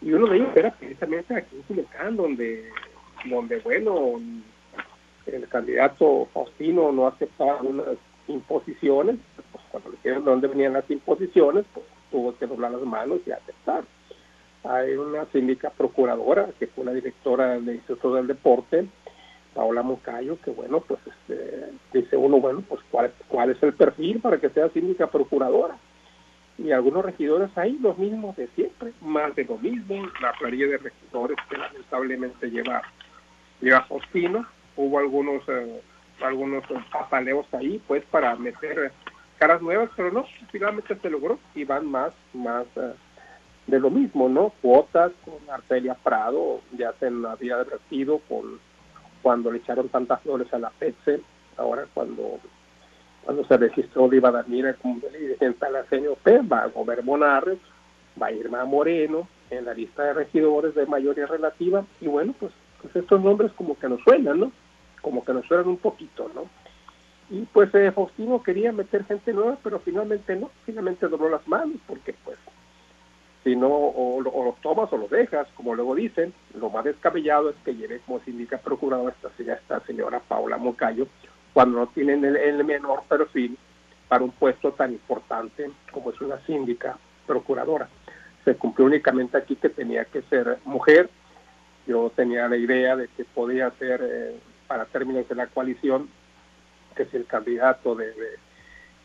y 0.00 0.12
uno 0.12 0.26
de 0.26 0.36
ellos 0.36 0.48
era 0.54 0.70
precisamente 0.72 1.34
aquí 1.34 1.56
en 1.56 1.62
Culiacán, 1.62 2.16
donde, 2.16 2.70
donde 3.24 3.58
bueno, 3.60 4.20
el 5.26 5.48
candidato 5.48 6.28
Faustino 6.32 6.92
no 6.92 7.06
aceptaba 7.06 7.62
unas 7.62 7.96
imposiciones, 8.28 9.16
pues 9.34 9.64
cuando 9.70 9.90
le 9.90 9.96
dijeron 9.96 10.24
de 10.24 10.30
dónde 10.30 10.48
venían 10.48 10.74
las 10.74 10.90
imposiciones, 10.90 11.64
pues 11.72 11.86
tuvo 12.10 12.36
que 12.36 12.46
doblar 12.46 12.72
las 12.72 12.82
manos 12.82 13.20
y 13.26 13.32
aceptar. 13.32 13.84
Hay 14.64 14.94
una 14.94 15.26
síndica 15.26 15.70
procuradora, 15.70 16.48
que 16.58 16.66
fue 16.66 16.84
la 16.84 16.92
directora 16.92 17.50
del 17.50 17.76
Instituto 17.76 18.14
del 18.14 18.26
Deporte, 18.26 18.86
Paola 19.54 19.82
Moncayo, 19.82 20.38
que 20.42 20.50
bueno, 20.50 20.80
pues 20.80 21.00
este, 21.06 21.70
dice 21.92 22.16
uno, 22.16 22.40
bueno, 22.40 22.62
pues 22.68 22.80
¿cuál, 22.90 23.12
cuál 23.28 23.50
es 23.50 23.62
el 23.62 23.72
perfil 23.74 24.20
para 24.20 24.38
que 24.38 24.50
sea 24.50 24.68
síndica 24.70 25.06
procuradora 25.06 25.78
y 26.58 26.72
algunos 26.72 27.04
regidores 27.04 27.50
ahí, 27.56 27.78
los 27.80 27.98
mismos 27.98 28.36
de 28.36 28.48
siempre, 28.48 28.92
más 29.00 29.34
de 29.34 29.44
lo 29.44 29.58
mismo, 29.58 30.06
la 30.20 30.32
planilla 30.32 30.66
de 30.66 30.78
regidores 30.78 31.36
que 31.50 31.58
lamentablemente 31.58 32.50
lleva, 32.50 32.82
lleva 33.60 33.82
Faustino, 33.82 34.46
hubo 34.76 34.98
algunos 34.98 35.42
eh, 35.48 35.82
algunos 36.22 36.64
papaleos 36.90 37.46
ahí 37.52 37.80
pues 37.86 38.02
para 38.06 38.34
meter 38.36 38.92
caras 39.38 39.60
nuevas, 39.60 39.90
pero 39.96 40.10
no, 40.10 40.24
finalmente 40.50 40.96
se 40.96 41.10
logró 41.10 41.38
y 41.54 41.64
van 41.64 41.86
más, 41.90 42.12
más 42.32 42.66
eh, 42.76 42.94
de 43.66 43.80
lo 43.80 43.90
mismo, 43.90 44.28
¿no? 44.28 44.52
Cuotas 44.62 45.12
con 45.24 45.38
Arcelia 45.50 45.94
Prado, 45.94 46.62
ya 46.76 46.92
se 46.98 47.06
había 47.06 47.56
advertido 47.56 48.20
con 48.28 48.58
cuando 49.22 49.50
le 49.50 49.58
echaron 49.58 49.88
tantas 49.88 50.22
flores 50.22 50.52
a 50.54 50.58
la 50.58 50.70
PETSE, 50.70 51.20
ahora 51.56 51.86
cuando 51.92 52.38
cuando 53.26 53.44
se 53.44 53.56
registró 53.56 54.04
Oliva 54.04 54.30
Damira 54.30 54.74
como 54.74 55.00
dirigente 55.00 55.68
la 55.68 55.82
CNOP, 55.82 56.28
va 56.50 56.62
a 56.62 56.66
Gober 56.68 57.02
Monarres, 57.02 57.58
va 58.22 58.28
a 58.28 58.32
Irma 58.32 58.64
Moreno 58.64 59.26
en 59.50 59.64
la 59.64 59.74
lista 59.74 60.04
de 60.04 60.14
regidores 60.14 60.76
de 60.76 60.86
mayoría 60.86 61.26
relativa, 61.26 61.84
y 62.00 62.06
bueno, 62.06 62.36
pues, 62.38 62.52
pues 62.80 62.94
estos 62.94 63.20
nombres 63.20 63.50
como 63.54 63.76
que 63.76 63.88
nos 63.88 64.00
suenan, 64.02 64.38
¿no? 64.38 64.52
Como 65.02 65.24
que 65.24 65.32
nos 65.32 65.44
suenan 65.46 65.66
un 65.66 65.78
poquito, 65.78 66.30
¿no? 66.36 66.44
Y 67.28 67.42
pues 67.46 67.74
eh, 67.74 67.90
Faustino 67.90 68.40
quería 68.44 68.70
meter 68.70 69.04
gente 69.04 69.32
nueva, 69.32 69.58
pero 69.60 69.80
finalmente 69.80 70.36
no, 70.36 70.52
finalmente 70.64 71.08
dobló 71.08 71.28
las 71.28 71.46
manos, 71.48 71.78
porque 71.88 72.14
pues 72.24 72.38
si 73.42 73.56
no, 73.56 73.66
o, 73.66 74.18
o 74.18 74.44
los 74.44 74.60
tomas 74.60 74.92
o 74.92 74.96
los 74.96 75.10
dejas, 75.10 75.48
como 75.56 75.74
luego 75.74 75.96
dicen, 75.96 76.32
lo 76.54 76.70
más 76.70 76.84
descabellado 76.84 77.50
es 77.50 77.56
que 77.64 77.74
lleve 77.74 77.98
como 78.06 78.20
sindica 78.20 78.58
procuradora 78.58 79.16
esta, 79.20 79.52
esta 79.52 79.80
señora 79.80 80.20
Paula 80.20 80.58
Moncayo, 80.58 81.08
cuando 81.56 81.78
no 81.78 81.86
tienen 81.86 82.22
el, 82.22 82.64
menor 82.64 83.04
perfil 83.08 83.56
para 84.08 84.22
un 84.22 84.30
puesto 84.30 84.72
tan 84.72 84.92
importante 84.92 85.70
como 85.90 86.10
es 86.10 86.20
una 86.20 86.38
síndica 86.44 86.98
procuradora. 87.26 87.88
Se 88.44 88.56
cumplió 88.56 88.84
únicamente 88.84 89.38
aquí 89.38 89.56
que 89.56 89.70
tenía 89.70 90.04
que 90.04 90.20
ser 90.24 90.58
mujer. 90.66 91.08
Yo 91.86 92.12
tenía 92.14 92.46
la 92.46 92.58
idea 92.58 92.94
de 92.94 93.08
que 93.08 93.24
podía 93.24 93.70
ser, 93.78 94.02
eh, 94.04 94.38
para 94.66 94.84
términos 94.84 95.26
de 95.30 95.34
la 95.34 95.46
coalición, 95.46 96.10
que 96.94 97.06
si 97.06 97.16
el 97.16 97.24
candidato 97.24 97.94
de, 97.94 98.12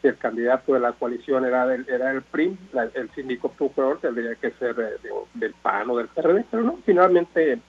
el 0.03 0.17
candidato 0.17 0.73
de 0.73 0.81
la 0.81 0.91
coalición 0.91 1.45
era 1.45 1.65
del, 1.65 1.87
era 1.87 2.11
el 2.11 2.21
PRI, 2.21 2.57
el 2.95 3.09
síndico 3.11 3.49
procurador 3.53 4.01
tendría 4.01 4.35
que 4.35 4.51
ser 4.59 4.75
eh, 4.77 5.09
del 5.35 5.53
PAN 5.53 5.89
o 5.89 5.95
del 5.95 6.09
PRD, 6.09 6.43
pero 6.51 6.63
no, 6.63 6.79
finalmente 6.85 7.61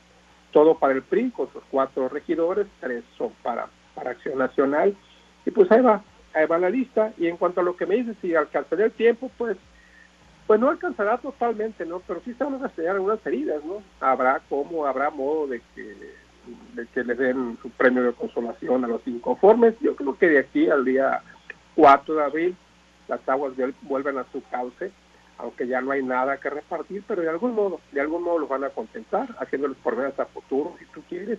todo 0.51 0.77
para 0.77 0.95
el 0.95 1.03
PRI, 1.03 1.31
con 1.31 1.53
sus 1.53 1.63
cuatro 1.71 2.09
regidores, 2.09 2.67
tres 2.81 3.05
son 3.17 3.31
para 3.45 3.69
para 3.95 4.11
Acción 4.11 4.39
Nacional. 4.39 4.97
Y 5.45 5.51
pues 5.51 5.71
ahí 5.71 5.81
va, 5.81 6.03
ahí 6.35 6.47
va 6.47 6.59
la 6.59 6.71
lista. 6.71 7.13
Y 7.19 7.27
en 7.27 7.37
cuanto 7.37 7.61
a 7.61 7.65
lo 7.65 7.77
que 7.77 7.87
me 7.87 7.97
dice 7.97 8.15
si 8.21 8.35
alcanzará 8.35 8.85
el 8.85 8.93
tiempo, 8.93 9.31
pues 9.37 9.57
pues 10.47 10.61
no 10.61 10.71
alcanzará 10.71 11.19
totalmente, 11.19 11.87
¿no? 11.87 12.01
Pero 12.01 12.21
sí 12.25 12.35
se 12.35 12.45
van 12.45 12.55
a 12.55 12.59
rastrear 12.59 12.97
algunas 12.97 13.25
heridas, 13.25 13.65
¿no? 13.65 13.83
Habrá 14.01 14.41
como, 14.49 14.87
habrá 14.87 15.09
modo 15.11 15.47
de 15.47 15.63
que, 15.75 15.97
de 16.75 16.87
que 16.89 17.05
les 17.05 17.17
den 17.17 17.57
su 17.63 17.71
premio 17.71 18.03
de 18.03 18.13
consolación 18.13 18.85
a 18.85 18.89
los 18.89 19.07
inconformes. 19.07 19.75
Yo 19.81 19.95
creo 19.97 20.19
que 20.19 20.29
de 20.29 20.41
aquí 20.41 20.69
al 20.69 20.85
día 20.85 21.23
4 21.77 22.15
de 22.15 22.23
abril 22.25 22.57
las 23.09 23.27
aguas 23.29 23.53
vuelven 23.83 24.19
a 24.19 24.27
su 24.33 24.43
cauce, 24.51 24.91
aunque 25.39 25.67
ya 25.67 25.81
no 25.81 25.93
hay 25.93 26.03
nada 26.03 26.39
que 26.39 26.51
repartir, 26.51 27.05
pero 27.07 27.23
de 27.23 27.31
algún 27.31 27.55
modo, 27.55 27.81
de 27.93 28.01
algún 28.01 28.23
modo 28.23 28.41
los 28.41 28.49
van 28.49 28.65
a 28.65 28.71
contentar, 28.71 29.29
haciéndoles 29.39 29.77
por 29.79 29.97
ver 29.97 30.07
hasta 30.07 30.27
futuro, 30.27 30.75
si 30.79 30.85
tú 30.87 31.03
quieres, 31.09 31.39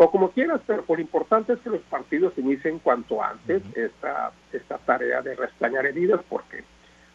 o 0.00 0.10
como 0.12 0.30
quieras, 0.30 0.60
pero 0.64 0.84
lo 0.88 1.00
importante 1.00 1.54
es 1.54 1.58
que 1.58 1.70
los 1.70 1.82
partidos 1.82 2.32
inicien 2.38 2.78
cuanto 2.78 3.20
antes 3.20 3.62
esta, 3.74 4.30
esta 4.52 4.78
tarea 4.78 5.22
de 5.22 5.34
restañar 5.34 5.86
heridas, 5.86 6.20
porque 6.28 6.62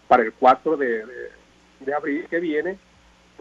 para 0.10 0.24
el 0.24 0.34
4 0.34 0.76
de, 0.76 1.06
de 1.80 1.94
abril 1.94 2.28
que 2.30 2.42
viene 2.42 2.78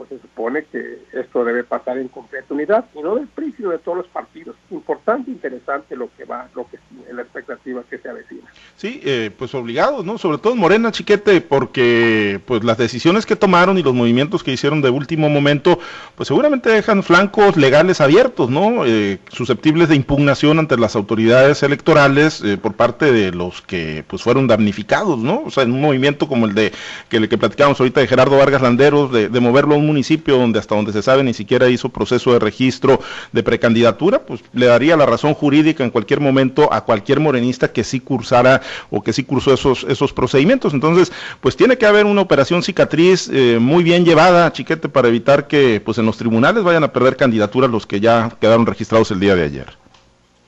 pues 0.02 0.20
se 0.20 0.26
supone 0.26 0.64
que 0.64 0.98
esto 1.12 1.44
debe 1.44 1.62
pasar 1.64 1.98
en 1.98 2.08
completa 2.08 2.52
unidad 2.52 2.86
y 2.94 3.02
no 3.02 3.14
del 3.14 3.28
PRI 3.28 3.54
sino 3.56 3.70
de 3.70 3.78
todos 3.78 3.98
los 3.98 4.08
partidos. 4.08 4.56
Importante 4.70 5.30
interesante 5.30 5.96
lo 5.96 6.08
que 6.16 6.24
va 6.24 6.48
lo 6.54 6.66
que 6.68 6.78
la 7.12 7.22
expectativa 7.22 7.82
que 7.88 7.98
se 7.98 8.08
avecina. 8.08 8.50
Sí 8.76 9.00
eh, 9.04 9.30
pues 9.36 9.54
obligados 9.54 10.04
no 10.04 10.18
sobre 10.18 10.38
todo 10.38 10.54
en 10.54 10.58
Morena 10.58 10.90
Chiquete 10.90 11.40
porque 11.40 12.40
pues 12.46 12.64
las 12.64 12.78
decisiones 12.78 13.26
que 13.26 13.36
tomaron 13.36 13.78
y 13.78 13.82
los 13.82 13.94
movimientos 13.94 14.42
que 14.42 14.52
hicieron 14.52 14.82
de 14.82 14.90
último 14.90 15.28
momento 15.28 15.78
pues 16.16 16.28
seguramente 16.28 16.70
dejan 16.70 17.02
flancos 17.02 17.56
legales 17.56 18.00
abiertos 18.00 18.50
no 18.50 18.84
eh, 18.86 19.18
susceptibles 19.30 19.88
de 19.88 19.96
impugnación 19.96 20.58
ante 20.58 20.76
las 20.76 20.96
autoridades 20.96 21.62
electorales 21.62 22.42
eh, 22.42 22.56
por 22.56 22.74
parte 22.74 23.12
de 23.12 23.30
los 23.30 23.62
que 23.62 24.04
pues 24.08 24.22
fueron 24.22 24.46
damnificados 24.46 25.18
no 25.18 25.42
o 25.44 25.50
sea 25.50 25.62
en 25.62 25.72
un 25.72 25.80
movimiento 25.80 26.26
como 26.26 26.46
el 26.46 26.54
de 26.54 26.72
que 27.08 27.18
el 27.18 27.28
que 27.28 27.38
platicamos 27.38 27.78
ahorita 27.78 28.00
de 28.00 28.08
Gerardo 28.08 28.38
Vargas 28.38 28.62
Landeros 28.62 29.12
de, 29.12 29.28
de 29.28 29.40
moverlo 29.40 29.76
un 29.76 29.91
municipio 29.92 30.38
donde 30.38 30.58
hasta 30.58 30.74
donde 30.74 30.92
se 30.92 31.02
sabe 31.02 31.22
ni 31.22 31.34
siquiera 31.34 31.68
hizo 31.68 31.90
proceso 31.90 32.32
de 32.32 32.38
registro 32.38 33.00
de 33.32 33.42
precandidatura, 33.42 34.20
pues 34.20 34.42
le 34.54 34.66
daría 34.66 34.96
la 34.96 35.04
razón 35.04 35.34
jurídica 35.34 35.84
en 35.84 35.90
cualquier 35.90 36.20
momento 36.20 36.72
a 36.72 36.84
cualquier 36.84 37.20
morenista 37.20 37.72
que 37.72 37.84
sí 37.84 38.00
cursara 38.00 38.62
o 38.90 39.02
que 39.02 39.12
sí 39.12 39.24
cursó 39.24 39.52
esos, 39.52 39.84
esos 39.84 40.12
procedimientos. 40.12 40.72
Entonces, 40.72 41.12
pues 41.42 41.56
tiene 41.56 41.76
que 41.76 41.86
haber 41.86 42.06
una 42.06 42.22
operación 42.22 42.62
cicatriz 42.62 43.28
eh, 43.32 43.58
muy 43.60 43.84
bien 43.84 44.04
llevada, 44.04 44.50
chiquete, 44.52 44.88
para 44.88 45.08
evitar 45.08 45.46
que 45.46 45.80
pues 45.84 45.98
en 45.98 46.06
los 46.06 46.16
tribunales 46.16 46.64
vayan 46.64 46.84
a 46.84 46.92
perder 46.92 47.16
candidaturas 47.16 47.70
los 47.70 47.86
que 47.86 48.00
ya 48.00 48.32
quedaron 48.40 48.64
registrados 48.66 49.10
el 49.10 49.20
día 49.20 49.36
de 49.36 49.44
ayer. 49.44 49.66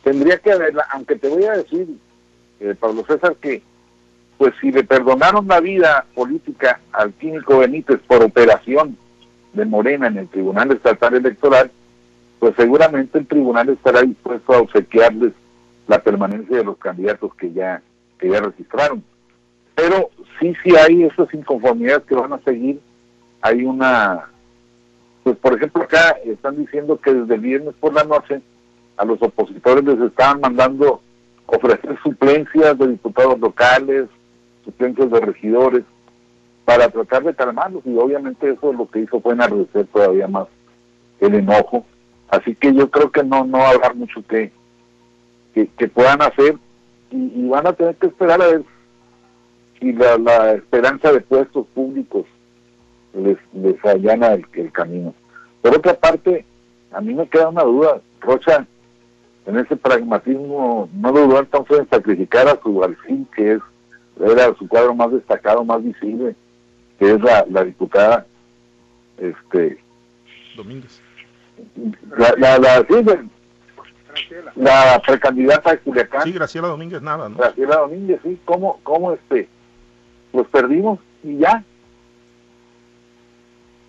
Tendría 0.02 0.38
que 0.38 0.52
haberla, 0.52 0.86
aunque 0.92 1.16
te 1.16 1.28
voy 1.28 1.44
a 1.44 1.52
decir, 1.52 1.86
eh, 2.60 2.74
Pablo 2.80 3.04
César, 3.06 3.36
que 3.40 3.62
pues 4.38 4.52
si 4.60 4.72
le 4.72 4.84
perdonaron 4.84 5.46
la 5.46 5.60
vida 5.60 6.06
política 6.14 6.80
al 6.92 7.12
químico 7.12 7.58
Benítez 7.58 8.00
por 8.06 8.22
operación 8.22 8.96
de 9.54 9.64
Morena 9.64 10.08
en 10.08 10.18
el 10.18 10.28
Tribunal 10.28 10.72
Estatal 10.72 11.14
Electoral, 11.14 11.70
pues 12.38 12.54
seguramente 12.56 13.18
el 13.18 13.26
tribunal 13.26 13.68
estará 13.70 14.02
dispuesto 14.02 14.52
a 14.52 14.60
obsequiarles 14.60 15.32
la 15.86 16.02
permanencia 16.02 16.58
de 16.58 16.64
los 16.64 16.76
candidatos 16.78 17.34
que 17.34 17.52
ya, 17.52 17.82
que 18.18 18.30
ya 18.30 18.40
registraron. 18.40 19.02
Pero 19.74 20.10
sí, 20.38 20.54
sí 20.62 20.74
hay 20.76 21.04
esas 21.04 21.32
inconformidades 21.32 22.04
que 22.04 22.14
van 22.14 22.32
a 22.32 22.38
seguir. 22.40 22.80
Hay 23.40 23.64
una, 23.64 24.28
pues 25.22 25.36
por 25.36 25.54
ejemplo 25.54 25.82
acá 25.82 26.16
están 26.24 26.56
diciendo 26.56 26.98
que 26.98 27.12
desde 27.12 27.34
el 27.34 27.40
viernes 27.40 27.74
por 27.80 27.92
la 27.92 28.04
noche 28.04 28.40
a 28.96 29.04
los 29.04 29.20
opositores 29.22 29.84
les 29.84 30.00
estaban 30.00 30.40
mandando 30.40 31.00
ofrecer 31.46 31.98
suplencias 32.02 32.78
de 32.78 32.88
diputados 32.88 33.38
locales, 33.38 34.08
suplencias 34.64 35.10
de 35.10 35.20
regidores, 35.20 35.84
para 36.64 36.88
tratar 36.88 37.22
de 37.24 37.34
calmarlos 37.34 37.82
y 37.84 37.96
obviamente 37.96 38.50
eso 38.50 38.72
lo 38.72 38.88
que 38.88 39.00
hizo 39.00 39.20
fue 39.20 39.34
enardecer 39.34 39.86
todavía 39.86 40.26
más 40.28 40.46
el 41.20 41.34
enojo. 41.34 41.84
Así 42.28 42.54
que 42.54 42.72
yo 42.74 42.90
creo 42.90 43.10
que 43.10 43.22
no, 43.22 43.44
no 43.44 43.58
va 43.58 43.68
a 43.68 43.70
haber 43.72 43.94
mucho 43.94 44.24
que, 44.26 44.50
que, 45.52 45.88
puedan 45.88 46.22
hacer 46.22 46.56
y, 47.10 47.46
van 47.48 47.66
a 47.66 47.72
tener 47.72 47.94
que 47.96 48.06
esperar 48.06 48.42
a 48.42 48.46
ver 48.46 48.62
si 49.78 49.92
la, 49.92 50.52
esperanza 50.54 51.12
de 51.12 51.20
puestos 51.20 51.66
públicos 51.74 52.24
les, 53.12 53.36
les 53.52 53.84
allana 53.84 54.32
el, 54.32 54.46
el 54.54 54.72
camino. 54.72 55.14
Por 55.62 55.76
otra 55.76 55.94
parte, 55.94 56.44
a 56.92 57.00
mí 57.00 57.14
me 57.14 57.28
queda 57.28 57.50
una 57.50 57.62
duda, 57.62 58.00
Rocha, 58.20 58.66
en 59.46 59.58
ese 59.58 59.76
pragmatismo 59.76 60.88
no 60.94 61.12
dudó 61.12 61.38
entonces 61.38 61.80
en 61.80 61.88
sacrificar 61.90 62.48
a 62.48 62.58
su 62.62 62.82
alfil, 62.82 63.26
que 63.36 63.52
es 63.52 63.60
era 64.20 64.54
su 64.54 64.68
cuadro 64.68 64.94
más 64.94 65.10
destacado, 65.12 65.64
más 65.64 65.82
visible, 65.82 66.36
que 67.04 67.12
es 67.12 67.20
la, 67.20 67.44
la 67.50 67.64
diputada 67.64 68.26
este 69.18 69.78
Domínguez. 70.56 71.02
La, 72.16 72.34
la, 72.38 72.58
la, 72.58 72.86
la 74.54 75.02
precandidata 75.04 75.72
de 75.72 75.78
Culiacán. 75.80 76.22
Sí, 76.22 76.32
Graciela 76.32 76.68
Domínguez, 76.68 77.02
nada, 77.02 77.28
¿no? 77.28 77.36
Graciela 77.36 77.76
Domínguez, 77.76 78.20
sí, 78.22 78.40
¿cómo, 78.44 78.80
cómo 78.82 79.12
este? 79.12 79.48
Los 80.32 80.46
perdimos 80.48 80.98
y 81.22 81.38
ya. 81.38 81.62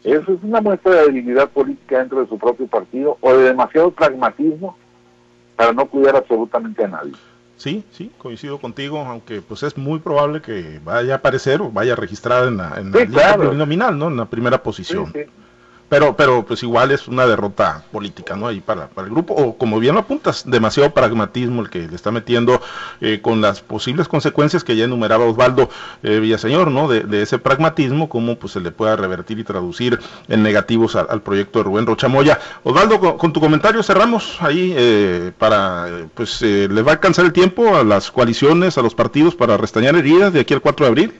Eso 0.03 0.33
es 0.33 0.43
una 0.43 0.59
muestra 0.59 0.91
de 0.91 1.05
debilidad 1.05 1.49
política 1.49 1.99
dentro 1.99 2.19
de 2.19 2.27
su 2.27 2.37
propio 2.37 2.67
partido 2.67 3.17
o 3.21 3.33
de 3.33 3.45
demasiado 3.45 3.91
pragmatismo 3.91 4.77
para 5.55 5.71
no 5.71 5.85
cuidar 5.87 6.17
absolutamente 6.17 6.83
a 6.83 6.87
nadie. 6.89 7.13
Sí, 7.57 7.83
sí, 7.91 8.11
coincido 8.17 8.59
contigo, 8.59 8.99
aunque 8.99 9.41
pues 9.41 9.63
es 9.63 9.77
muy 9.77 9.99
probable 9.99 10.41
que 10.41 10.79
vaya 10.83 11.13
a 11.13 11.17
aparecer 11.17 11.61
o 11.61 11.71
vaya 11.71 11.93
a 11.93 11.95
registrar 11.95 12.47
en 12.47 12.57
la, 12.57 12.73
en 12.77 12.91
lista 12.91 13.37
nominal, 13.37 13.97
¿no? 13.97 14.09
En 14.09 14.17
la 14.17 14.25
primera 14.25 14.61
posición. 14.61 15.11
Sí, 15.13 15.21
pero, 15.89 16.15
pero 16.15 16.45
pues 16.45 16.63
igual 16.63 16.91
es 16.91 17.07
una 17.07 17.25
derrota 17.27 17.83
política, 17.91 18.35
¿no? 18.35 18.47
Ahí 18.47 18.59
para, 18.59 18.87
para 18.87 19.07
el 19.07 19.13
grupo, 19.13 19.33
o 19.35 19.57
como 19.57 19.79
bien 19.79 19.95
lo 19.95 20.01
apuntas, 20.01 20.43
demasiado 20.49 20.91
pragmatismo 20.93 21.61
el 21.61 21.69
que 21.69 21.87
le 21.87 21.95
está 21.95 22.11
metiendo 22.11 22.61
eh, 23.01 23.19
con 23.21 23.41
las 23.41 23.61
posibles 23.61 24.07
consecuencias 24.07 24.63
que 24.63 24.75
ya 24.75 24.85
enumeraba 24.85 25.25
Osvaldo 25.25 25.69
eh, 26.03 26.19
Villaseñor, 26.19 26.71
¿no? 26.71 26.87
De, 26.87 27.21
ese 27.21 27.39
pragmatismo, 27.39 28.09
cómo 28.09 28.35
pues 28.37 28.53
se 28.53 28.59
le 28.59 28.71
pueda 28.71 28.95
revertir 28.95 29.39
y 29.39 29.43
traducir 29.43 29.99
en 30.27 30.43
negativos 30.43 30.95
al 30.95 31.21
proyecto 31.21 31.59
de 31.59 31.63
Rubén 31.63 31.85
Rochamoya. 31.85 32.39
Osvaldo, 32.63 33.17
con, 33.17 33.33
tu 33.33 33.39
comentario 33.39 33.81
cerramos 33.83 34.37
ahí 34.41 34.73
eh, 34.75 35.31
para, 35.37 36.07
pues 36.13 36.41
le 36.41 36.81
va 36.81 36.91
a 36.91 36.95
alcanzar 36.95 37.25
el 37.25 37.33
tiempo 37.33 37.75
a 37.75 37.83
las 37.83 38.11
coaliciones, 38.11 38.77
a 38.77 38.81
los 38.81 38.95
partidos 38.95 39.35
para 39.35 39.57
restañar 39.57 39.95
heridas 39.95 40.33
de 40.33 40.41
aquí 40.41 40.53
al 40.53 40.61
4 40.61 40.85
de 40.85 40.89
abril. 40.89 41.13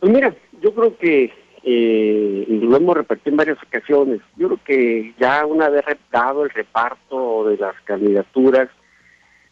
Pues 0.00 0.12
mira, 0.12 0.34
yo 0.60 0.74
creo 0.74 0.96
que 0.98 1.43
eh, 1.66 2.44
y 2.46 2.58
lo 2.58 2.76
hemos 2.76 2.94
repetido 2.94 3.30
en 3.30 3.36
varias 3.38 3.58
ocasiones. 3.62 4.20
Yo 4.36 4.48
creo 4.48 4.60
que 4.64 5.14
ya 5.18 5.46
una 5.46 5.70
vez 5.70 5.84
dado 6.12 6.44
el 6.44 6.50
reparto 6.50 7.48
de 7.48 7.56
las 7.56 7.74
candidaturas, 7.84 8.68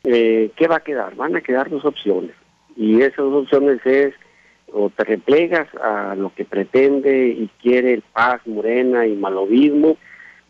eh, 0.05 0.51
¿qué 0.57 0.69
va 0.69 0.77
a 0.77 0.85
quedar? 0.85 1.15
Van 1.17 1.35
a 1.37 1.41
quedar 1.41 1.71
dos 1.71 1.85
opciones. 1.87 2.33
Y 2.77 3.01
esas 3.01 3.17
dos 3.17 3.45
opciones 3.45 3.81
es 3.87 4.15
o 4.75 4.91
te 4.91 5.05
replegas 5.05 5.69
a 5.77 6.15
lo 6.15 6.35
que 6.35 6.45
pretende 6.45 7.29
y 7.29 7.49
quiere 7.61 7.95
el 7.95 8.03
Paz, 8.03 8.41
Morena 8.47 9.07
y 9.07 9.15
Malovismo, 9.15 9.97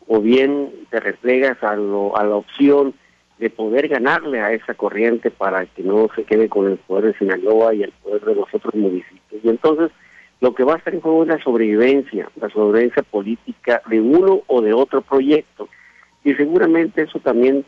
o 0.06 0.20
bien 0.20 0.70
te 0.90 1.00
replegas 1.00 1.62
a, 1.62 1.74
lo, 1.76 2.16
a 2.16 2.24
la 2.24 2.36
opción 2.36 2.94
de 3.38 3.50
poder 3.50 3.88
ganarle 3.88 4.40
a 4.40 4.52
esa 4.52 4.74
corriente 4.74 5.30
para 5.30 5.66
que 5.66 5.82
no 5.82 6.08
se 6.14 6.24
quede 6.24 6.48
con 6.48 6.70
el 6.70 6.78
poder 6.78 7.12
de 7.12 7.18
Sinaloa 7.18 7.74
y 7.74 7.82
el 7.82 7.92
poder 8.02 8.24
de 8.24 8.34
los 8.36 8.52
otros 8.52 8.74
municipios. 8.74 9.44
Y 9.44 9.48
entonces 9.48 9.90
lo 10.42 10.56
que 10.56 10.64
va 10.64 10.74
a 10.74 10.78
estar 10.78 10.92
en 10.92 11.00
juego 11.00 11.22
es 11.22 11.28
la 11.28 11.40
sobrevivencia, 11.40 12.28
la 12.34 12.48
sobrevivencia 12.48 13.04
política 13.04 13.80
de 13.86 14.00
uno 14.00 14.42
o 14.48 14.60
de 14.60 14.72
otro 14.72 15.00
proyecto. 15.00 15.68
Y 16.24 16.34
seguramente 16.34 17.02
eso 17.02 17.20
también 17.20 17.64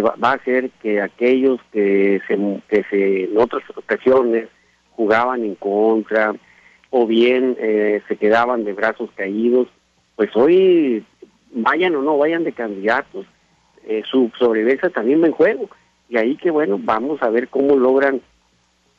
va, 0.00 0.16
a 0.20 0.32
hacer 0.32 0.70
que 0.82 1.00
aquellos 1.00 1.60
que, 1.70 2.20
se, 2.26 2.36
que 2.68 2.82
se, 2.90 3.24
en 3.26 3.38
otras 3.38 3.62
ocasiones 3.76 4.48
jugaban 4.90 5.44
en 5.44 5.54
contra 5.54 6.34
o 6.90 7.06
bien 7.06 7.56
eh, 7.60 8.02
se 8.08 8.16
quedaban 8.16 8.64
de 8.64 8.72
brazos 8.72 9.08
caídos, 9.14 9.68
pues 10.16 10.34
hoy 10.34 11.04
vayan 11.52 11.94
o 11.94 12.02
no 12.02 12.18
vayan 12.18 12.42
de 12.42 12.50
candidatos, 12.50 13.24
eh, 13.86 14.02
su 14.10 14.32
sobrevivencia 14.36 14.90
también 14.90 15.22
va 15.22 15.28
en 15.28 15.32
juego. 15.32 15.70
Y 16.08 16.18
ahí 16.18 16.36
que 16.36 16.50
bueno, 16.50 16.76
vamos 16.82 17.22
a 17.22 17.30
ver 17.30 17.46
cómo 17.46 17.76
logran 17.76 18.20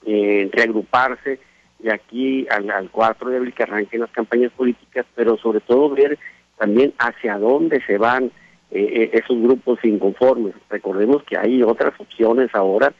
eh, 0.05 0.49
reagruparse 0.53 1.41
de 1.79 1.93
aquí 1.93 2.47
al, 2.49 2.69
al 2.71 2.89
4 2.89 3.29
de 3.29 3.37
abril 3.37 3.53
que 3.53 3.63
arranquen 3.63 4.01
las 4.01 4.11
campañas 4.11 4.51
políticas, 4.53 5.05
pero 5.15 5.37
sobre 5.37 5.59
todo 5.59 5.89
ver 5.89 6.17
también 6.57 6.93
hacia 6.97 7.37
dónde 7.37 7.81
se 7.85 7.97
van 7.97 8.25
eh, 8.25 8.31
eh, 8.71 9.09
esos 9.13 9.41
grupos 9.41 9.79
inconformes. 9.83 10.53
Recordemos 10.69 11.23
que 11.23 11.37
hay 11.37 11.61
otras 11.63 11.93
opciones 11.99 12.49
ahora 12.53 12.93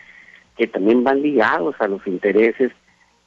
que 0.57 0.67
también 0.67 1.03
van 1.03 1.21
ligados 1.21 1.75
a 1.79 1.87
los 1.87 2.05
intereses 2.07 2.71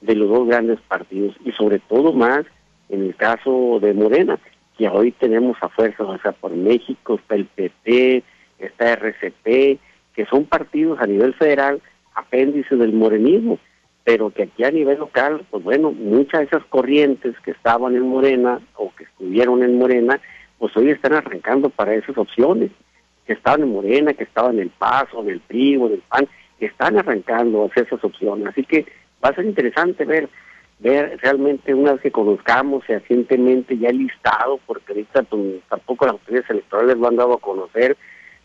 de 0.00 0.14
los 0.14 0.28
dos 0.28 0.48
grandes 0.48 0.80
partidos 0.80 1.36
y 1.44 1.52
sobre 1.52 1.78
todo 1.80 2.12
más 2.12 2.44
en 2.88 3.02
el 3.02 3.14
caso 3.14 3.78
de 3.80 3.94
Morena, 3.94 4.38
que 4.76 4.88
hoy 4.88 5.12
tenemos 5.12 5.56
a 5.60 5.68
fuerza, 5.68 6.02
o 6.02 6.18
sea, 6.18 6.32
por 6.32 6.50
México 6.52 7.16
está 7.16 7.36
el 7.36 7.44
PP, 7.44 8.24
está 8.58 8.94
RCP, 8.94 9.78
que 10.14 10.26
son 10.28 10.46
partidos 10.46 10.98
a 11.00 11.06
nivel 11.06 11.34
federal 11.34 11.80
apéndices 12.14 12.78
del 12.78 12.92
morenismo 12.92 13.58
pero 14.04 14.30
que 14.30 14.44
aquí 14.44 14.64
a 14.64 14.70
nivel 14.70 14.98
local, 14.98 15.44
pues 15.50 15.62
bueno, 15.62 15.92
muchas 15.92 16.40
de 16.40 16.46
esas 16.46 16.64
corrientes 16.66 17.38
que 17.40 17.50
estaban 17.52 17.94
en 17.94 18.02
Morena 18.02 18.60
o 18.74 18.92
que 18.94 19.04
estuvieron 19.04 19.62
en 19.62 19.78
Morena, 19.78 20.20
pues 20.58 20.76
hoy 20.76 20.90
están 20.90 21.14
arrancando 21.14 21.70
para 21.70 21.94
esas 21.94 22.16
opciones, 22.16 22.70
que 23.26 23.34
estaban 23.34 23.62
en 23.62 23.72
Morena, 23.72 24.14
que 24.14 24.24
estaban 24.24 24.54
en 24.54 24.60
el 24.60 24.70
PASO, 24.70 25.22
en 25.22 25.30
el 25.30 25.40
PRI 25.40 25.76
o 25.76 25.88
del 25.88 26.02
PAN, 26.08 26.28
que 26.58 26.66
están 26.66 26.98
arrancando 26.98 27.64
hacia 27.64 27.82
esas 27.82 28.02
opciones. 28.04 28.48
Así 28.48 28.64
que 28.64 28.86
va 29.24 29.30
a 29.30 29.34
ser 29.34 29.44
interesante 29.44 30.04
ver 30.04 30.28
ver 30.80 31.18
realmente 31.20 31.74
una 31.74 31.92
vez 31.92 32.00
que 32.00 32.10
conozcamos 32.10 32.84
fehacientemente 32.84 33.76
ya 33.76 33.90
el 33.90 33.98
listado, 33.98 34.58
porque 34.66 34.92
ahorita 34.92 35.22
pues, 35.24 35.60
tampoco 35.68 36.06
las 36.06 36.12
autoridades 36.12 36.50
electorales 36.50 36.96
lo 36.96 37.06
han 37.06 37.16
dado 37.16 37.34
a 37.34 37.40
conocer 37.40 37.96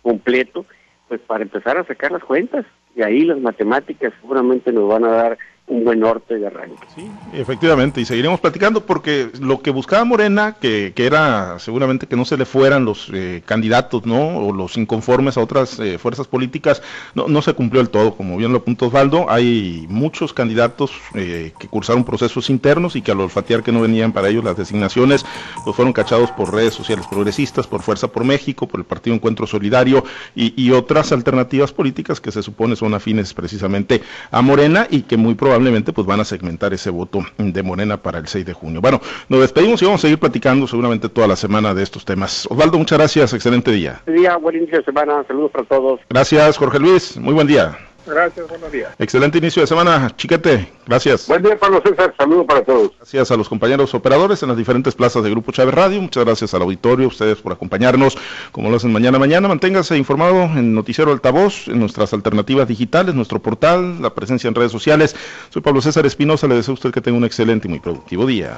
completo, 0.02 0.65
pues 1.08 1.22
para 1.22 1.44
empezar 1.44 1.78
a 1.78 1.86
sacar 1.86 2.12
las 2.12 2.24
cuentas. 2.24 2.65
Y 2.96 3.02
ahí 3.02 3.26
las 3.26 3.39
matemáticas 3.39 4.13
seguramente 4.22 4.72
nos 4.72 4.88
van 4.88 5.04
a 5.04 5.10
dar 5.10 5.38
un 5.67 5.84
buen 5.84 5.99
norte 5.99 6.38
de 6.38 6.45
arranque. 6.45 6.86
Sí, 6.93 7.10
efectivamente, 7.34 7.99
y 7.99 8.06
seguiremos 8.06 8.39
platicando 8.39 8.86
porque 8.86 9.32
lo 9.39 9.62
que 9.62 9.71
buscaba 9.71 10.06
Morena, 10.06 10.58
que, 10.62 10.93
que 10.95 11.08
era 11.08 11.58
seguramente 11.58 12.06
que 12.06 12.15
no 12.15 12.23
se 12.23 12.38
le 12.38 12.45
fueran 12.45 12.86
los 12.86 13.10
eh, 13.12 13.41
candidatos, 13.45 14.06
¿no? 14.06 14.38
O 14.38 14.54
los 14.54 14.78
inconformes 14.78 15.38
a 15.38 15.41
otras 15.41 15.80
eh, 15.80 15.97
fuerzas 15.97 16.28
políticas, 16.28 16.84
no, 17.15 17.28
no 17.28 17.41
se 17.41 17.54
cumplió 17.54 17.82
el 17.82 17.89
todo, 17.89 18.15
como 18.15 18.38
bien 18.38 18.51
lo 18.51 18.60
apuntó 18.60 18.88
Osvaldo, 18.88 19.25
hay 19.28 19.88
muchos 19.89 20.34
candidatos 20.34 20.91
eh, 21.15 21.51
que 21.58 21.67
cursaron 21.67 22.04
procesos 22.04 22.51
internos 22.51 22.95
y 22.95 23.01
que 23.01 23.12
al 23.12 23.21
olfatear 23.21 23.63
que 23.63 23.71
no 23.71 23.82
venían 23.82 24.12
para 24.12 24.30
ellos 24.30 24.43
las 24.43 24.58
designaciones, 24.58 25.25
pues 25.63 25.75
fueron 25.75 25.93
cachados 25.93 26.30
por 26.32 26.54
redes 26.54 26.75
sociales 26.75 27.08
progresistas, 27.08 27.65
por 27.65 27.82
Fuerza 27.82 28.08
por 28.08 28.23
México, 28.23 28.67
por 28.67 28.80
el 28.80 28.86
Partido 28.86 29.15
Encuentro 29.15 29.47
Solidario 29.47 30.04
y, 30.36 30.54
y 30.62 30.71
otras 30.71 31.12
alternativas 31.12 31.73
políticas 31.73 32.21
que 32.21 32.32
se 32.32 32.43
supone 32.43 32.75
son 32.75 32.93
afines 32.93 33.34
precisamente 33.34 34.04
a 34.30 34.43
Morena 34.43 34.88
y 34.91 35.01
que 35.01 35.17
muy 35.17 35.34
probablemente 35.34 35.55
probablemente 35.56 35.94
pues 35.94 36.06
van 36.06 36.20
a 36.20 36.26
segmentar 36.26 36.74
ese 36.74 36.89
voto 36.89 37.20
de 37.38 37.63
Morena 37.63 37.96
para 37.96 38.20
el 38.20 38.28
6 38.28 38.46
de 38.46 38.52
junio. 38.52 38.82
Bueno, 38.82 39.00
nos 39.30 39.39
despedimos 39.39 39.82
y 39.82 39.86
vamos 39.86 40.02
a 40.02 40.04
seguir 40.04 40.20
platicando 40.20 40.68
seguramente 40.68 41.08
toda 41.08 41.28
la 41.28 41.38
semana 41.38 41.74
de 41.74 41.82
estos 41.82 42.04
temas. 42.04 42.46
Osvaldo, 42.50 42.78
muchas 42.78 42.98
gracias, 42.98 43.34
excelente 43.34 43.72
día. 43.72 44.02
Día, 44.06 44.36
buen 44.36 44.58
inicio 44.58 44.80
de 44.80 44.84
semana, 44.84 45.24
saludos 45.26 45.52
para 45.52 45.63
todos. 45.63 46.02
Gracias, 46.10 46.58
Jorge 46.58 46.80
Luis, 46.80 47.15
muy 47.15 47.34
buen 47.34 47.48
día. 47.48 47.78
Gracias, 48.06 48.48
buenos 48.48 48.72
días. 48.72 48.94
Excelente 49.00 49.38
inicio 49.39 49.62
de 49.62 49.68
semana, 49.68 50.12
chiquete. 50.15 50.72
Gracias. 50.86 51.28
Buen 51.28 51.41
día, 51.41 51.58
Pablo 51.58 51.82
César. 51.84 52.13
Saludos 52.18 52.46
para 52.46 52.63
todos. 52.63 52.91
Gracias 52.98 53.32
a 53.32 53.38
los 53.38 53.50
compañeros 53.50 53.94
operadores 53.94 54.44
en 54.44 54.50
las 54.50 54.58
diferentes 54.58 54.94
plazas 54.94 55.24
de 55.24 55.32
Grupo 55.32 55.52
Chávez 55.52 55.74
Radio. 55.74 56.02
Muchas 56.02 56.24
gracias 56.26 56.54
al 56.54 56.62
auditorio, 56.62 57.08
ustedes 57.08 57.38
por 57.39 57.54
acompañarnos, 57.54 58.18
como 58.52 58.70
lo 58.70 58.78
hacen 58.78 58.91
mañana 58.91 59.18
mañana. 59.18 59.48
Manténgase 59.48 59.98
informado 59.98 60.44
en 60.44 60.74
Noticiero 60.74 61.12
Altavoz, 61.12 61.68
en 61.68 61.80
nuestras 61.80 62.13
alternativas 62.13 62.68
digitales, 62.68 63.15
nuestro 63.15 63.41
portal, 63.41 64.02
la 64.02 64.13
presencia 64.13 64.48
en 64.48 64.56
redes 64.56 64.72
sociales. 64.72 65.15
Soy 65.50 65.62
Pablo 65.62 65.82
César 65.82 66.06
Espinosa. 66.06 66.48
Le 66.48 66.56
deseo 66.56 66.74
a 66.74 66.76
usted 66.76 66.91
que 66.91 67.02
tenga 67.02 67.18
un 67.18 67.26
excelente 67.26 67.68
y 67.68 67.72
muy 67.72 67.80
productivo 67.80 68.26
día. 68.26 68.58